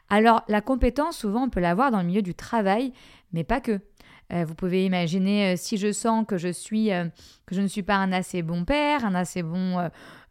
Alors 0.08 0.42
la 0.48 0.60
compétence, 0.60 1.18
souvent, 1.18 1.44
on 1.44 1.50
peut 1.50 1.60
l'avoir 1.60 1.90
dans 1.90 2.00
le 2.00 2.06
milieu 2.06 2.22
du 2.22 2.34
travail, 2.34 2.92
mais 3.32 3.44
pas 3.44 3.60
que. 3.60 3.80
Euh, 4.32 4.44
vous 4.44 4.56
pouvez 4.56 4.84
imaginer 4.84 5.52
euh, 5.52 5.56
si 5.56 5.76
je 5.76 5.92
sens 5.92 6.26
que 6.26 6.36
je 6.36 6.48
suis 6.48 6.92
euh, 6.92 7.04
que 7.46 7.54
je 7.54 7.60
ne 7.60 7.68
suis 7.68 7.84
pas 7.84 7.94
un 7.94 8.10
assez 8.10 8.42
bon 8.42 8.64
père, 8.64 9.04
un 9.04 9.14
assez 9.14 9.44
bon 9.44 9.78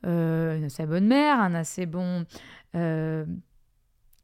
une 0.04 0.66
assez 0.66 0.86
bonne 0.86 1.08
mère, 1.08 1.40
un 1.40 1.56
assez 1.56 1.86
bon 1.86 2.26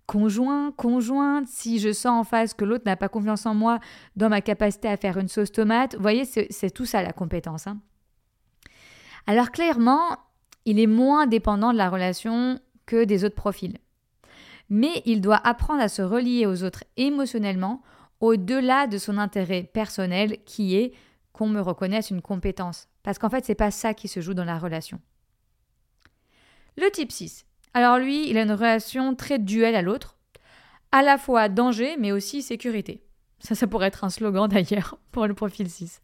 conjoint, 0.06 0.72
conjointe, 0.74 1.48
si 1.48 1.80
je 1.80 1.94
sens 1.94 2.20
en 2.20 2.24
face 2.26 2.54
que 2.54 2.66
l'autre 2.66 2.84
n'a 2.86 2.98
pas 2.98 3.08
confiance 3.08 3.46
en 3.46 3.54
moi 3.54 3.80
dans 4.18 4.28
ma 4.28 4.42
capacité 4.42 4.90
à 4.90 4.98
faire 4.98 5.18
une 5.18 5.30
sauce 5.30 5.52
tomate, 5.52 5.96
vous 5.96 6.02
voyez, 6.02 6.26
c'est 6.26 6.72
tout 6.72 6.86
ça 6.86 7.02
la 7.02 7.14
compétence. 7.14 7.68
Hein. 7.68 7.80
Alors 9.26 9.52
clairement, 9.52 10.18
il 10.66 10.80
est 10.80 10.88
moins 10.88 11.28
dépendant 11.28 11.72
de 11.72 11.78
la 11.78 11.90
relation 11.90 12.60
que 12.86 13.06
des 13.06 13.24
autres 13.24 13.36
profils. 13.36 13.78
Mais 14.70 15.02
il 15.06 15.22
doit 15.22 15.40
apprendre 15.48 15.82
à 15.82 15.90
se 15.90 16.02
relier 16.02 16.46
aux 16.46 16.64
autres 16.64 16.84
émotionnellement 16.98 17.82
au-delà 18.20 18.88
de 18.88 18.98
son 18.98 19.18
intérêt 19.18 19.64
personnel 19.64 20.44
qui 20.46 20.76
est 20.76 20.94
qu'on 21.34 21.48
me 21.48 21.62
reconnaisse 21.62 22.10
une 22.10 22.22
compétence. 22.22 22.88
Parce 23.04 23.18
qu'en 23.18 23.30
fait, 23.30 23.46
c'est 23.46 23.56
pas 23.56 23.72
ça 23.72 23.94
qui 23.94 24.08
se 24.08 24.20
joue 24.22 24.34
dans 24.34 24.44
la 24.44 24.60
relation. 24.60 25.00
Le 26.78 26.90
type 26.92 27.12
6. 27.12 27.46
Alors 27.74 27.98
lui, 27.98 28.30
il 28.30 28.38
a 28.38 28.44
une 28.44 28.52
relation 28.52 29.16
très 29.16 29.40
duel 29.40 29.76
à 29.76 29.82
l'autre, 29.82 30.18
à 30.92 31.02
la 31.02 31.18
fois 31.18 31.50
danger 31.50 31.96
mais 31.98 32.12
aussi 32.12 32.42
sécurité. 32.42 33.04
Ça, 33.40 33.56
ça 33.56 33.68
pourrait 33.68 33.88
être 33.88 34.04
un 34.04 34.10
slogan 34.10 34.48
d'ailleurs 34.52 34.98
pour 35.12 35.28
le 35.28 35.34
profil 35.34 35.70
6. 35.70 36.02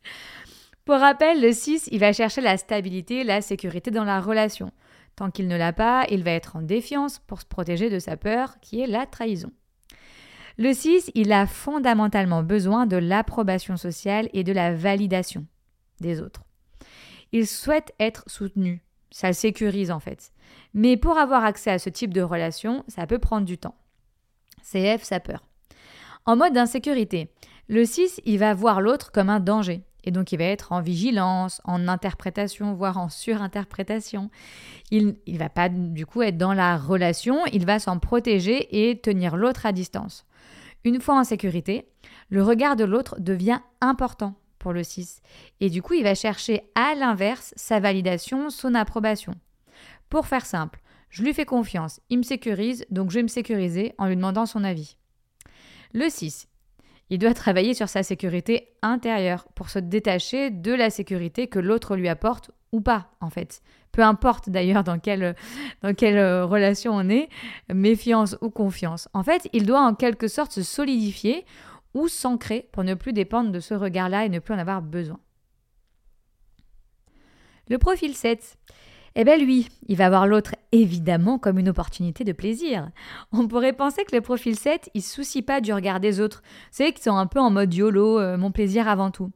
Pour 0.85 0.99
rappel, 0.99 1.41
le 1.41 1.51
6, 1.51 1.89
il 1.91 1.99
va 1.99 2.13
chercher 2.13 2.39
la 2.39 2.57
stabilité, 2.57 3.25
la 3.25 3.41
sécurité 3.41 3.91
dans 3.91 4.05
la 4.05 4.21
relation. 4.21 4.71
Tant 5.17 5.31
qu'il 5.31 5.47
ne 5.47 5.57
l'a 5.57 5.73
pas, 5.73 6.05
il 6.09 6.23
va 6.23 6.31
être 6.31 6.55
en 6.55 6.61
défiance 6.61 7.19
pour 7.19 7.41
se 7.41 7.45
protéger 7.45 7.89
de 7.89 7.99
sa 7.99 8.15
peur, 8.15 8.59
qui 8.61 8.79
est 8.79 8.87
la 8.87 9.05
trahison. 9.05 9.51
Le 10.57 10.73
6, 10.73 11.11
il 11.13 11.33
a 11.33 11.45
fondamentalement 11.45 12.41
besoin 12.41 12.85
de 12.85 12.97
l'approbation 12.97 13.77
sociale 13.77 14.29
et 14.33 14.43
de 14.43 14.53
la 14.53 14.73
validation 14.73 15.45
des 15.99 16.21
autres. 16.21 16.43
Il 17.31 17.45
souhaite 17.45 17.93
être 17.99 18.23
soutenu. 18.27 18.81
Ça 19.11 19.33
sécurise 19.33 19.91
en 19.91 19.99
fait. 19.99 20.31
Mais 20.73 20.97
pour 20.97 21.17
avoir 21.17 21.43
accès 21.43 21.71
à 21.71 21.79
ce 21.79 21.89
type 21.89 22.13
de 22.13 22.21
relation, 22.21 22.83
ça 22.87 23.07
peut 23.07 23.19
prendre 23.19 23.45
du 23.45 23.57
temps. 23.57 23.75
CF, 24.63 25.03
sa 25.03 25.19
peur. 25.19 25.45
En 26.25 26.35
mode 26.35 26.53
d'insécurité, 26.53 27.31
le 27.69 27.85
6, 27.85 28.21
il 28.25 28.39
va 28.39 28.53
voir 28.53 28.81
l'autre 28.81 29.11
comme 29.11 29.29
un 29.29 29.39
danger. 29.39 29.83
Et 30.03 30.11
donc, 30.11 30.31
il 30.31 30.37
va 30.37 30.45
être 30.45 30.71
en 30.71 30.81
vigilance, 30.81 31.61
en 31.65 31.87
interprétation, 31.87 32.73
voire 32.73 32.97
en 32.97 33.09
surinterprétation. 33.09 34.29
Il 34.89 35.17
ne 35.27 35.37
va 35.37 35.49
pas, 35.49 35.67
du 35.67 36.05
coup, 36.05 36.21
être 36.21 36.37
dans 36.37 36.53
la 36.53 36.77
relation, 36.77 37.45
il 37.51 37.65
va 37.65 37.79
s'en 37.79 37.99
protéger 37.99 38.89
et 38.89 38.99
tenir 38.99 39.35
l'autre 39.35 39.65
à 39.65 39.73
distance. 39.73 40.25
Une 40.85 41.01
fois 41.01 41.19
en 41.19 41.25
sécurité, 41.25 41.89
le 42.29 42.41
regard 42.41 42.77
de 42.77 42.85
l'autre 42.85 43.15
devient 43.19 43.59
important 43.81 44.35
pour 44.59 44.73
le 44.73 44.83
6. 44.83 45.21
Et 45.59 45.69
du 45.69 45.81
coup, 45.81 45.93
il 45.93 46.03
va 46.03 46.15
chercher 46.15 46.69
à 46.75 46.95
l'inverse 46.95 47.53
sa 47.55 47.79
validation, 47.79 48.49
son 48.49 48.75
approbation. 48.75 49.33
Pour 50.09 50.27
faire 50.27 50.45
simple, 50.45 50.81
je 51.09 51.23
lui 51.23 51.33
fais 51.33 51.45
confiance, 51.45 51.99
il 52.09 52.19
me 52.19 52.23
sécurise, 52.23 52.85
donc 52.89 53.11
je 53.11 53.15
vais 53.15 53.23
me 53.23 53.27
sécuriser 53.27 53.93
en 53.97 54.07
lui 54.07 54.15
demandant 54.15 54.45
son 54.45 54.63
avis. 54.63 54.97
Le 55.93 56.09
6. 56.09 56.47
Il 57.09 57.19
doit 57.19 57.33
travailler 57.33 57.73
sur 57.73 57.87
sa 57.87 58.03
sécurité 58.03 58.69
intérieure 58.81 59.47
pour 59.55 59.69
se 59.69 59.79
détacher 59.79 60.49
de 60.51 60.73
la 60.73 60.89
sécurité 60.89 61.47
que 61.47 61.59
l'autre 61.59 61.95
lui 61.95 62.09
apporte 62.09 62.51
ou 62.73 62.81
pas, 62.81 63.11
en 63.21 63.29
fait. 63.29 63.61
Peu 63.93 64.01
importe 64.01 64.49
d'ailleurs 64.49 64.83
dans 64.83 64.99
quelle, 64.99 65.35
dans 65.81 65.93
quelle 65.93 66.17
euh, 66.17 66.45
relation 66.45 66.93
on 66.93 67.09
est, 67.09 67.29
méfiance 67.73 68.37
ou 68.41 68.49
confiance. 68.49 69.07
En 69.13 69.23
fait, 69.23 69.47
il 69.53 69.65
doit 69.65 69.81
en 69.81 69.95
quelque 69.95 70.27
sorte 70.27 70.51
se 70.51 70.63
solidifier 70.63 71.45
ou 71.97 72.07
s'ancrer 72.07 72.69
pour 72.71 72.83
ne 72.83 72.93
plus 72.93 73.13
dépendre 73.13 73.51
de 73.51 73.59
ce 73.59 73.73
regard-là 73.73 74.25
et 74.25 74.29
ne 74.29 74.39
plus 74.39 74.53
en 74.53 74.59
avoir 74.59 74.81
besoin. 74.81 75.19
Le 77.69 77.77
profil 77.77 78.15
7. 78.15 78.57
Eh 79.19 79.23
bien 79.23 79.37
lui, 79.37 79.67
il 79.87 79.97
va 79.97 80.09
voir 80.09 80.27
l'autre 80.27 80.55
évidemment 80.71 81.39
comme 81.39 81.57
une 81.57 81.69
opportunité 81.69 82.23
de 82.23 82.33
plaisir. 82.33 82.91
On 83.31 83.47
pourrait 83.47 83.73
penser 83.73 84.03
que 84.05 84.15
le 84.15 84.21
profil 84.21 84.55
7, 84.55 84.91
il 84.93 85.01
se 85.01 85.15
soucie 85.15 85.41
pas 85.41 85.59
du 85.59 85.73
regard 85.73 85.99
des 85.99 86.21
autres. 86.21 86.43
C'est 86.69 86.93
qu'ils 86.93 87.03
sont 87.03 87.17
un 87.17 87.25
peu 87.25 87.39
en 87.39 87.49
mode 87.49 87.73
YOLO, 87.73 88.19
euh, 88.19 88.37
mon 88.37 88.51
plaisir 88.51 88.87
avant 88.87 89.09
tout. 89.09 89.31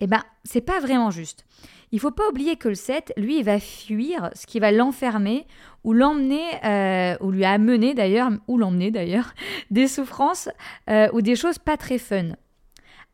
Eh 0.00 0.06
ben, 0.06 0.22
c'est 0.44 0.62
pas 0.62 0.80
vraiment 0.80 1.10
juste. 1.10 1.44
Il 1.90 2.00
faut 2.00 2.10
pas 2.10 2.28
oublier 2.28 2.56
que 2.56 2.68
le 2.68 2.74
7, 2.74 3.14
lui, 3.16 3.38
il 3.38 3.44
va 3.44 3.58
fuir 3.58 4.30
ce 4.34 4.46
qui 4.46 4.60
va 4.60 4.72
l'enfermer 4.72 5.46
ou 5.84 5.92
l'emmener, 5.92 6.44
euh, 6.64 7.16
ou 7.20 7.30
lui 7.30 7.44
amener 7.44 7.94
d'ailleurs, 7.94 8.30
ou 8.46 8.58
l'emmener 8.58 8.90
d'ailleurs, 8.90 9.32
des 9.70 9.88
souffrances 9.88 10.48
euh, 10.90 11.08
ou 11.12 11.22
des 11.22 11.36
choses 11.36 11.58
pas 11.58 11.76
très 11.76 11.98
fun. 11.98 12.32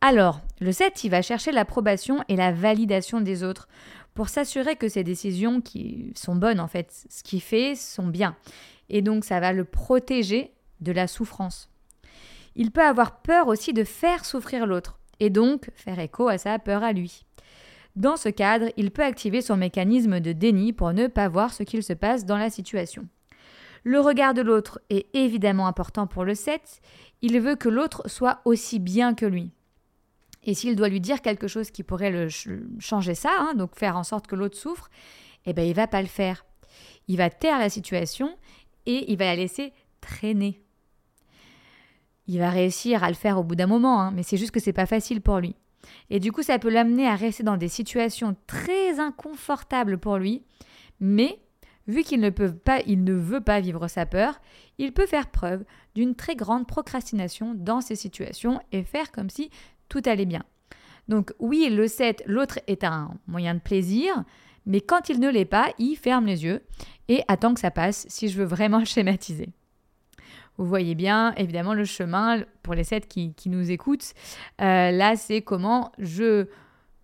Alors, 0.00 0.40
le 0.60 0.72
7, 0.72 1.04
il 1.04 1.10
va 1.10 1.22
chercher 1.22 1.52
l'approbation 1.52 2.24
et 2.28 2.36
la 2.36 2.52
validation 2.52 3.20
des 3.20 3.44
autres 3.44 3.68
pour 4.14 4.28
s'assurer 4.28 4.76
que 4.76 4.88
ses 4.88 5.04
décisions 5.04 5.60
qui 5.60 6.12
sont 6.14 6.36
bonnes, 6.36 6.60
en 6.60 6.68
fait, 6.68 7.06
ce 7.08 7.22
qu'il 7.22 7.40
fait, 7.40 7.74
sont 7.74 8.06
bien. 8.06 8.36
Et 8.88 9.02
donc, 9.02 9.24
ça 9.24 9.40
va 9.40 9.52
le 9.52 9.64
protéger 9.64 10.52
de 10.80 10.92
la 10.92 11.06
souffrance. 11.06 11.70
Il 12.56 12.70
peut 12.70 12.82
avoir 12.82 13.20
peur 13.22 13.48
aussi 13.48 13.72
de 13.72 13.82
faire 13.82 14.24
souffrir 14.24 14.66
l'autre 14.66 14.98
et 15.20 15.30
donc 15.30 15.70
faire 15.74 15.98
écho 15.98 16.28
à 16.28 16.38
sa 16.38 16.58
peur 16.58 16.84
à 16.84 16.92
lui. 16.92 17.24
Dans 17.96 18.16
ce 18.16 18.28
cadre, 18.28 18.66
il 18.76 18.90
peut 18.90 19.04
activer 19.04 19.40
son 19.40 19.56
mécanisme 19.56 20.18
de 20.18 20.32
déni 20.32 20.72
pour 20.72 20.92
ne 20.92 21.06
pas 21.06 21.28
voir 21.28 21.52
ce 21.52 21.62
qu'il 21.62 21.82
se 21.82 21.92
passe 21.92 22.24
dans 22.24 22.36
la 22.36 22.50
situation. 22.50 23.06
Le 23.84 24.00
regard 24.00 24.34
de 24.34 24.42
l'autre 24.42 24.80
est 24.90 25.06
évidemment 25.14 25.66
important 25.66 26.06
pour 26.06 26.24
le 26.24 26.34
7, 26.34 26.80
il 27.22 27.38
veut 27.40 27.54
que 27.54 27.68
l'autre 27.68 28.08
soit 28.08 28.40
aussi 28.44 28.78
bien 28.78 29.14
que 29.14 29.26
lui. 29.26 29.52
Et 30.42 30.54
s'il 30.54 30.74
doit 30.74 30.88
lui 30.88 31.00
dire 31.00 31.22
quelque 31.22 31.48
chose 31.48 31.70
qui 31.70 31.82
pourrait 31.82 32.10
le 32.10 32.28
changer 32.78 33.14
ça, 33.14 33.30
hein, 33.38 33.54
donc 33.54 33.76
faire 33.76 33.96
en 33.96 34.04
sorte 34.04 34.26
que 34.26 34.36
l'autre 34.36 34.56
souffre, 34.56 34.90
eh 35.46 35.52
ben 35.52 35.66
il 35.66 35.74
va 35.74 35.86
pas 35.86 36.02
le 36.02 36.08
faire. 36.08 36.44
Il 37.08 37.18
va 37.18 37.30
taire 37.30 37.58
la 37.58 37.68
situation 37.68 38.36
et 38.86 39.10
il 39.12 39.18
va 39.18 39.26
la 39.26 39.36
laisser 39.36 39.72
traîner. 40.00 40.60
Il 42.26 42.38
va 42.38 42.50
réussir 42.50 43.04
à 43.04 43.08
le 43.08 43.14
faire 43.14 43.38
au 43.38 43.44
bout 43.44 43.54
d'un 43.54 43.66
moment, 43.66 44.00
hein, 44.00 44.10
mais 44.10 44.22
c'est 44.22 44.38
juste 44.38 44.50
que 44.50 44.60
c'est 44.60 44.72
pas 44.72 44.86
facile 44.86 45.20
pour 45.20 45.38
lui. 45.38 45.54
Et 46.10 46.20
du 46.20 46.32
coup, 46.32 46.42
ça 46.42 46.58
peut 46.58 46.70
l'amener 46.70 47.06
à 47.06 47.14
rester 47.14 47.42
dans 47.42 47.56
des 47.56 47.68
situations 47.68 48.36
très 48.46 49.00
inconfortables 49.00 49.98
pour 49.98 50.16
lui, 50.18 50.42
mais 51.00 51.38
vu 51.86 52.02
qu'il 52.02 52.20
ne, 52.20 52.30
peut 52.30 52.52
pas, 52.52 52.80
il 52.86 53.04
ne 53.04 53.14
veut 53.14 53.40
pas 53.40 53.60
vivre 53.60 53.88
sa 53.88 54.06
peur, 54.06 54.40
il 54.78 54.92
peut 54.92 55.06
faire 55.06 55.30
preuve 55.30 55.64
d'une 55.94 56.14
très 56.14 56.36
grande 56.36 56.66
procrastination 56.66 57.54
dans 57.54 57.80
ces 57.80 57.96
situations 57.96 58.60
et 58.72 58.84
faire 58.84 59.12
comme 59.12 59.30
si 59.30 59.50
tout 59.88 60.02
allait 60.06 60.26
bien. 60.26 60.44
Donc 61.08 61.32
oui, 61.38 61.68
le 61.70 61.86
7, 61.86 62.24
l'autre 62.26 62.58
est 62.66 62.84
un 62.84 63.14
moyen 63.26 63.54
de 63.54 63.60
plaisir, 63.60 64.24
mais 64.66 64.80
quand 64.80 65.08
il 65.08 65.20
ne 65.20 65.30
l'est 65.30 65.44
pas, 65.44 65.72
il 65.78 65.96
ferme 65.96 66.26
les 66.26 66.44
yeux 66.44 66.62
et 67.08 67.22
attend 67.28 67.52
que 67.52 67.60
ça 67.60 67.70
passe 67.70 68.06
si 68.08 68.28
je 68.28 68.38
veux 68.38 68.46
vraiment 68.46 68.84
schématiser. 68.84 69.50
Vous 70.56 70.66
voyez 70.66 70.94
bien, 70.94 71.34
évidemment, 71.36 71.74
le 71.74 71.84
chemin 71.84 72.44
pour 72.62 72.74
les 72.74 72.84
sept 72.84 73.08
qui, 73.08 73.34
nous 73.46 73.70
écoutent. 73.70 74.14
Euh, 74.60 74.90
là, 74.90 75.16
c'est 75.16 75.42
comment 75.42 75.90
je 75.98 76.46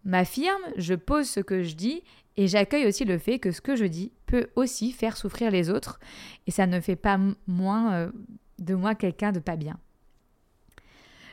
m'affirme, 0.05 0.63
je 0.77 0.95
pose 0.95 1.29
ce 1.29 1.41
que 1.41 1.63
je 1.63 1.75
dis 1.75 2.03
et 2.37 2.47
j'accueille 2.47 2.87
aussi 2.87 3.05
le 3.05 3.19
fait 3.19 3.39
que 3.39 3.51
ce 3.51 3.61
que 3.61 3.77
je 3.77 3.85
dis 3.85 4.13
peut 4.27 4.49
aussi 4.57 4.93
faire 4.93 5.17
souffrir 5.17 5.51
les 5.51 5.69
autres 5.69 6.01
et 6.47 6.51
ça 6.51 6.67
ne 6.67 6.81
fait 6.81 6.97
pas 6.97 7.19
moins 7.47 7.93
euh, 7.93 8.11
de 8.59 8.75
moi 8.75 8.95
quelqu'un 8.95 9.33
de 9.33 9.41
pas 9.41 9.57
bien. 9.57 9.79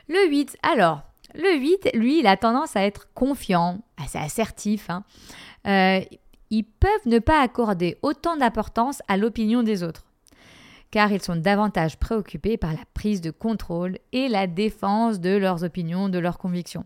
Le 0.08 0.28
8, 0.28 0.58
alors, 0.62 1.02
le 1.34 1.56
8, 1.58 1.90
lui, 1.94 2.18
il 2.18 2.26
a 2.26 2.36
tendance 2.36 2.76
à 2.76 2.82
être 2.82 3.12
confiant, 3.14 3.80
assez 3.96 4.18
assertif. 4.18 4.90
Hein. 4.90 5.04
Euh, 5.66 6.00
ils 6.50 6.64
peuvent 6.64 7.06
ne 7.06 7.18
pas 7.18 7.42
accorder 7.42 7.98
autant 8.02 8.36
d'importance 8.36 9.02
à 9.06 9.16
l'opinion 9.16 9.62
des 9.62 9.82
autres 9.82 10.07
car 10.90 11.12
ils 11.12 11.22
sont 11.22 11.36
davantage 11.36 11.98
préoccupés 11.98 12.56
par 12.56 12.72
la 12.72 12.84
prise 12.94 13.20
de 13.20 13.30
contrôle 13.30 13.98
et 14.12 14.28
la 14.28 14.46
défense 14.46 15.20
de 15.20 15.36
leurs 15.36 15.64
opinions, 15.64 16.08
de 16.08 16.18
leurs 16.18 16.38
convictions. 16.38 16.84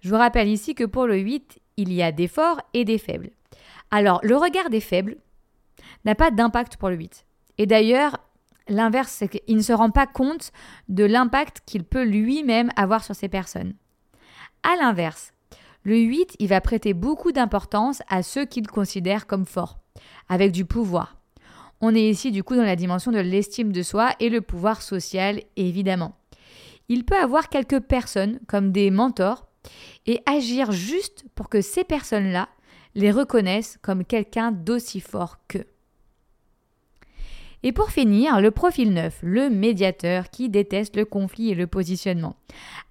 Je 0.00 0.10
vous 0.10 0.16
rappelle 0.16 0.48
ici 0.48 0.74
que 0.74 0.84
pour 0.84 1.06
le 1.06 1.16
8, 1.16 1.60
il 1.76 1.92
y 1.92 2.02
a 2.02 2.12
des 2.12 2.28
forts 2.28 2.60
et 2.74 2.84
des 2.84 2.98
faibles. 2.98 3.30
Alors, 3.90 4.20
le 4.22 4.36
regard 4.36 4.70
des 4.70 4.80
faibles 4.80 5.16
n'a 6.04 6.14
pas 6.14 6.30
d'impact 6.30 6.76
pour 6.76 6.90
le 6.90 6.96
8. 6.96 7.24
Et 7.58 7.66
d'ailleurs, 7.66 8.18
l'inverse, 8.68 9.10
c'est 9.12 9.28
qu'il 9.28 9.56
ne 9.56 9.62
se 9.62 9.72
rend 9.72 9.90
pas 9.90 10.06
compte 10.06 10.52
de 10.88 11.04
l'impact 11.04 11.62
qu'il 11.64 11.84
peut 11.84 12.04
lui-même 12.04 12.70
avoir 12.76 13.02
sur 13.02 13.14
ces 13.14 13.28
personnes. 13.28 13.74
À 14.62 14.76
l'inverse, 14.76 15.32
le 15.84 15.96
8, 15.96 16.36
il 16.38 16.48
va 16.48 16.60
prêter 16.60 16.92
beaucoup 16.92 17.32
d'importance 17.32 18.02
à 18.08 18.22
ceux 18.22 18.44
qu'il 18.44 18.66
considère 18.66 19.26
comme 19.26 19.46
forts, 19.46 19.78
avec 20.28 20.52
du 20.52 20.64
pouvoir, 20.64 21.17
on 21.80 21.94
est 21.94 22.08
ici 22.08 22.30
du 22.30 22.42
coup 22.42 22.56
dans 22.56 22.64
la 22.64 22.76
dimension 22.76 23.12
de 23.12 23.18
l'estime 23.18 23.72
de 23.72 23.82
soi 23.82 24.10
et 24.20 24.28
le 24.28 24.40
pouvoir 24.40 24.82
social, 24.82 25.42
évidemment. 25.56 26.16
Il 26.88 27.04
peut 27.04 27.16
avoir 27.16 27.48
quelques 27.48 27.80
personnes 27.80 28.40
comme 28.48 28.72
des 28.72 28.90
mentors 28.90 29.46
et 30.06 30.20
agir 30.26 30.72
juste 30.72 31.24
pour 31.34 31.48
que 31.48 31.60
ces 31.60 31.84
personnes-là 31.84 32.48
les 32.94 33.10
reconnaissent 33.10 33.78
comme 33.82 34.04
quelqu'un 34.04 34.50
d'aussi 34.50 35.00
fort 35.00 35.36
qu'eux. 35.46 35.66
Et 37.64 37.72
pour 37.72 37.90
finir, 37.90 38.40
le 38.40 38.52
profil 38.52 38.92
9, 38.92 39.18
le 39.22 39.50
médiateur 39.50 40.30
qui 40.30 40.48
déteste 40.48 40.94
le 40.94 41.04
conflit 41.04 41.50
et 41.50 41.54
le 41.56 41.66
positionnement. 41.66 42.36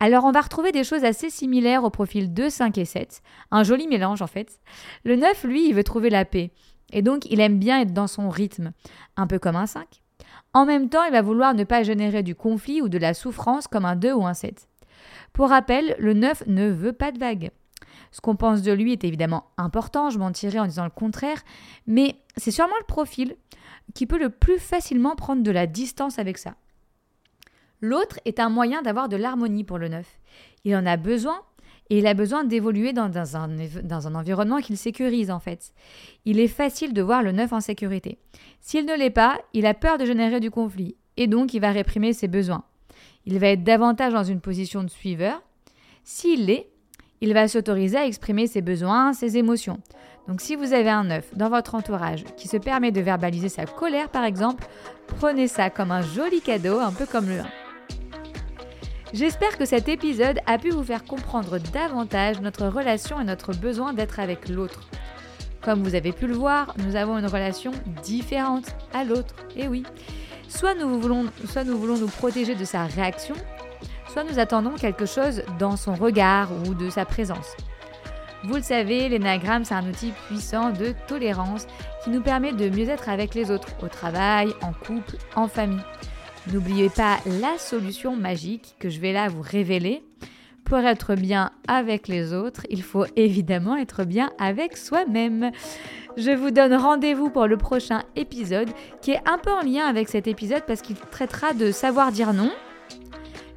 Alors 0.02 0.26
on 0.26 0.32
va 0.32 0.42
retrouver 0.42 0.74
des 0.74 0.84
choses 0.84 1.06
assez 1.06 1.30
similaires 1.30 1.86
au 1.86 1.90
profil 1.90 2.34
2, 2.34 2.50
5 2.50 2.78
et 2.78 2.86
7, 2.86 3.22
un 3.52 3.64
joli 3.64 3.88
mélange 3.88 4.22
en 4.22 4.28
fait. 4.28 4.60
Le 5.06 5.16
9, 5.16 5.46
lui, 5.46 5.70
il 5.70 5.74
veut 5.74 5.86
trouver 5.86 6.10
la 6.10 6.26
paix, 6.26 6.52
et 6.92 7.02
donc, 7.02 7.26
il 7.30 7.40
aime 7.40 7.60
bien 7.60 7.82
être 7.82 7.94
dans 7.94 8.08
son 8.08 8.30
rythme, 8.30 8.72
un 9.16 9.28
peu 9.28 9.40
comme 9.40 9.56
un 9.56 9.66
5. 9.66 9.86
En 10.54 10.66
même 10.66 10.90
temps, 10.90 11.04
il 11.04 11.12
va 11.12 11.22
vouloir 11.22 11.54
ne 11.54 11.64
pas 11.64 11.84
générer 11.84 12.24
du 12.24 12.36
conflit 12.36 12.82
ou 12.82 12.90
de 12.90 12.98
la 12.98 13.14
souffrance 13.14 13.68
comme 13.68 13.86
un 13.86 13.96
2 13.96 14.14
ou 14.14 14.26
un 14.26 14.34
7. 14.34 14.68
Pour 15.34 15.50
rappel, 15.50 15.96
le 16.00 16.14
9 16.14 16.44
ne 16.48 16.70
veut 16.70 16.94
pas 16.94 17.12
de 17.12 17.20
vague. 17.20 17.52
Ce 18.12 18.22
qu'on 18.22 18.36
pense 18.36 18.62
de 18.62 18.72
lui 18.72 18.94
est 18.94 19.04
évidemment 19.04 19.52
important, 19.58 20.10
je 20.10 20.18
mentirais 20.18 20.60
en 20.60 20.66
disant 20.66 20.86
le 20.86 20.90
contraire, 20.90 21.44
mais 21.86 22.16
c'est 22.38 22.52
sûrement 22.52 22.78
le 22.80 22.86
profil 22.86 23.36
qui 23.94 24.08
peut 24.08 24.18
le 24.18 24.30
plus 24.30 24.60
facilement 24.60 25.16
prendre 25.16 25.44
de 25.44 25.52
la 25.52 25.68
distance 25.68 26.20
avec 26.20 26.38
ça. 26.38 26.56
L'autre 27.82 28.20
est 28.26 28.40
un 28.40 28.50
moyen 28.50 28.82
d'avoir 28.82 29.10
de 29.10 29.18
l'harmonie 29.18 29.64
pour 29.64 29.78
le 29.78 29.90
9. 29.90 30.06
Il 30.64 30.76
en 30.76 30.86
a 30.86 30.98
besoin 30.98 31.42
et 31.90 32.00
il 32.00 32.08
a 32.08 32.14
besoin 32.14 32.44
d'évoluer 32.44 32.94
dans, 32.94 33.12
un, 33.36 33.50
un 33.90 34.16
environnement 34.16 34.60
qu'il 34.60 34.78
sécurise 34.78 35.32
en 35.32 35.40
fait. 35.40 35.74
Il 36.26 36.40
est 36.40 36.48
facile 36.48 36.94
de 36.94 37.02
voir 37.02 37.24
le 37.24 37.32
neuf 37.32 37.54
en 37.54 37.62
sécurité. 37.62 38.18
S'il 38.60 38.86
ne 38.86 38.98
l'est 38.98 39.10
pas, 39.10 39.40
il 39.54 39.66
a 39.66 39.74
peur 39.74 39.98
de 39.98 40.06
générer 40.06 40.40
du 40.40 40.52
conflit 40.52 40.96
et 41.16 41.28
donc 41.28 41.54
il 41.54 41.62
va 41.62 41.72
réprimer 41.72 42.14
ses 42.14 42.28
besoins. 42.28 42.64
Il 43.26 43.40
va 43.40 43.48
être 43.48 43.64
davantage 43.64 44.14
dans 44.14 44.24
une 44.24 44.42
position 44.42 44.84
de 44.84 44.90
suiveur. 44.90 45.42
S'il 46.04 46.46
l'est, 46.46 46.70
il 47.22 47.34
va 47.34 47.48
s'autoriser 47.48 47.98
à 47.98 48.06
exprimer 48.06 48.48
ses 48.48 48.62
besoins, 48.62 49.14
ses 49.14 49.38
émotions. 49.38 49.80
Donc 50.28 50.42
si 50.42 50.56
vous 50.56 50.74
avez 50.74 50.90
un 50.90 51.06
neuf 51.06 51.34
dans 51.36 51.50
votre 51.50 51.76
entourage 51.76 52.26
qui 52.36 52.48
se 52.48 52.58
permet 52.58 52.92
de 52.92 53.02
verbaliser 53.02 53.50
sa 53.50 53.66
colère 53.66 54.10
par 54.10 54.26
exemple, 54.26 54.66
prenez 55.08 55.48
ça 55.48 55.70
comme 55.70 55.92
un 55.92 56.02
joli 56.02 56.42
cadeau, 56.42 56.80
un 56.80 56.92
peu 56.92 57.06
comme 57.06 57.28
le 57.28 57.40
1. 57.40 57.67
J'espère 59.14 59.58
que 59.58 59.66
cet 59.66 59.88
épisode 59.88 60.40
a 60.46 60.58
pu 60.58 60.70
vous 60.70 60.84
faire 60.84 61.06
comprendre 61.06 61.60
davantage 61.72 62.42
notre 62.42 62.68
relation 62.68 63.22
et 63.22 63.24
notre 63.24 63.54
besoin 63.54 63.94
d'être 63.94 64.20
avec 64.20 64.50
l'autre. 64.50 64.82
Comme 65.62 65.82
vous 65.82 65.96
avez 65.96 66.12
pu 66.12 66.28
le 66.28 66.36
voir, 66.36 66.74
nous 66.86 66.98
avons 66.98 67.18
une 67.18 67.26
relation 67.26 67.72
différente 68.04 68.76
à 68.94 69.06
l'autre. 69.06 69.36
Et 69.56 69.70
oui, 69.70 69.84
soit 70.50 70.76
nous, 70.76 71.00
voulons, 71.00 71.26
soit 71.46 71.64
nous 71.64 71.78
voulons 71.78 71.98
nous 71.98 72.08
protéger 72.08 72.54
de 72.56 72.66
sa 72.66 72.84
réaction, 72.84 73.36
soit 74.12 74.26
nous 74.26 74.40
attendons 74.40 74.76
quelque 74.76 75.06
chose 75.06 75.42
dans 75.58 75.78
son 75.78 75.96
regard 75.96 76.50
ou 76.68 76.74
de 76.74 76.90
sa 76.90 77.06
présence. 77.06 77.56
Vous 78.44 78.56
le 78.56 78.62
savez, 78.62 79.08
l'énagramme, 79.08 79.64
c'est 79.64 79.74
un 79.74 79.88
outil 79.88 80.12
puissant 80.28 80.72
de 80.72 80.94
tolérance 81.08 81.66
qui 82.04 82.10
nous 82.10 82.22
permet 82.22 82.52
de 82.52 82.70
mieux 82.70 82.90
être 82.90 83.08
avec 83.08 83.36
les 83.36 83.52
autres, 83.52 83.70
au 83.82 83.88
travail, 83.88 84.54
en 84.62 84.74
couple, 84.74 85.16
en 85.36 85.48
famille. 85.48 85.84
N'oubliez 86.54 86.90
pas 86.90 87.18
la 87.26 87.58
solution 87.58 88.16
magique 88.16 88.76
que 88.80 88.90
je 88.90 89.02
vais 89.02 89.12
là 89.12 89.28
vous 89.28 89.42
révéler. 89.42 90.02
Pour 90.64 90.80
être 90.80 91.16
bien 91.16 91.52
avec 91.68 92.08
les 92.08 92.34
autres, 92.34 92.66
il 92.70 92.84
faut 92.84 93.06
évidemment 93.18 93.76
être 93.76 94.06
bien 94.06 94.32
avec 94.40 94.78
soi-même. 94.78 95.52
Je 96.16 96.32
vous 96.32 96.52
donne 96.52 96.74
rendez-vous 96.74 97.30
pour 97.30 97.48
le 97.48 97.58
prochain 97.58 98.04
épisode 98.16 98.70
qui 99.02 99.12
est 99.12 99.22
un 99.26 99.38
peu 99.38 99.52
en 99.52 99.62
lien 99.62 99.86
avec 99.86 100.08
cet 100.08 100.28
épisode 100.28 100.64
parce 100.66 100.82
qu'il 100.82 100.96
traitera 100.96 101.54
de 101.54 101.72
savoir 101.72 102.12
dire 102.14 102.34
non, 102.34 102.52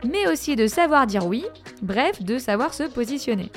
mais 0.04 0.28
aussi 0.28 0.56
de 0.56 0.66
savoir 0.66 1.06
dire 1.06 1.26
oui, 1.26 1.44
bref, 1.82 2.22
de 2.22 2.38
savoir 2.38 2.74
se 2.74 2.84
positionner. 2.84 3.50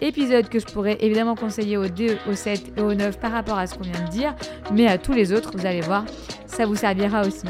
Épisode 0.00 0.48
que 0.48 0.58
je 0.58 0.66
pourrais 0.66 0.98
évidemment 1.00 1.34
conseiller 1.34 1.76
aux 1.76 1.88
2, 1.88 2.18
aux 2.28 2.34
7 2.34 2.74
et 2.76 2.80
aux 2.80 2.94
9 2.94 3.18
par 3.18 3.32
rapport 3.32 3.58
à 3.58 3.66
ce 3.66 3.74
qu'on 3.74 3.84
vient 3.84 4.04
de 4.04 4.10
dire, 4.10 4.34
mais 4.72 4.86
à 4.86 4.98
tous 4.98 5.12
les 5.12 5.32
autres, 5.32 5.50
vous 5.56 5.66
allez 5.66 5.80
voir, 5.80 6.04
ça 6.46 6.66
vous 6.66 6.76
servira 6.76 7.22
aussi. 7.22 7.46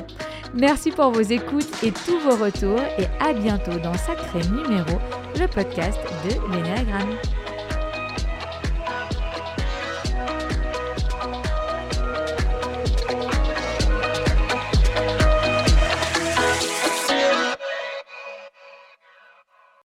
Merci 0.55 0.91
pour 0.91 1.11
vos 1.12 1.23
écoutes 1.23 1.83
et 1.83 1.93
tous 1.93 2.19
vos 2.19 2.37
retours 2.37 2.81
et 2.99 3.07
à 3.21 3.33
bientôt 3.33 3.79
dans 3.83 3.95
Sacré 3.95 4.41
Numéro, 4.51 4.99
le 5.41 5.47
podcast 5.47 5.99
de 6.25 6.55
l'Énéagramme. 6.55 7.17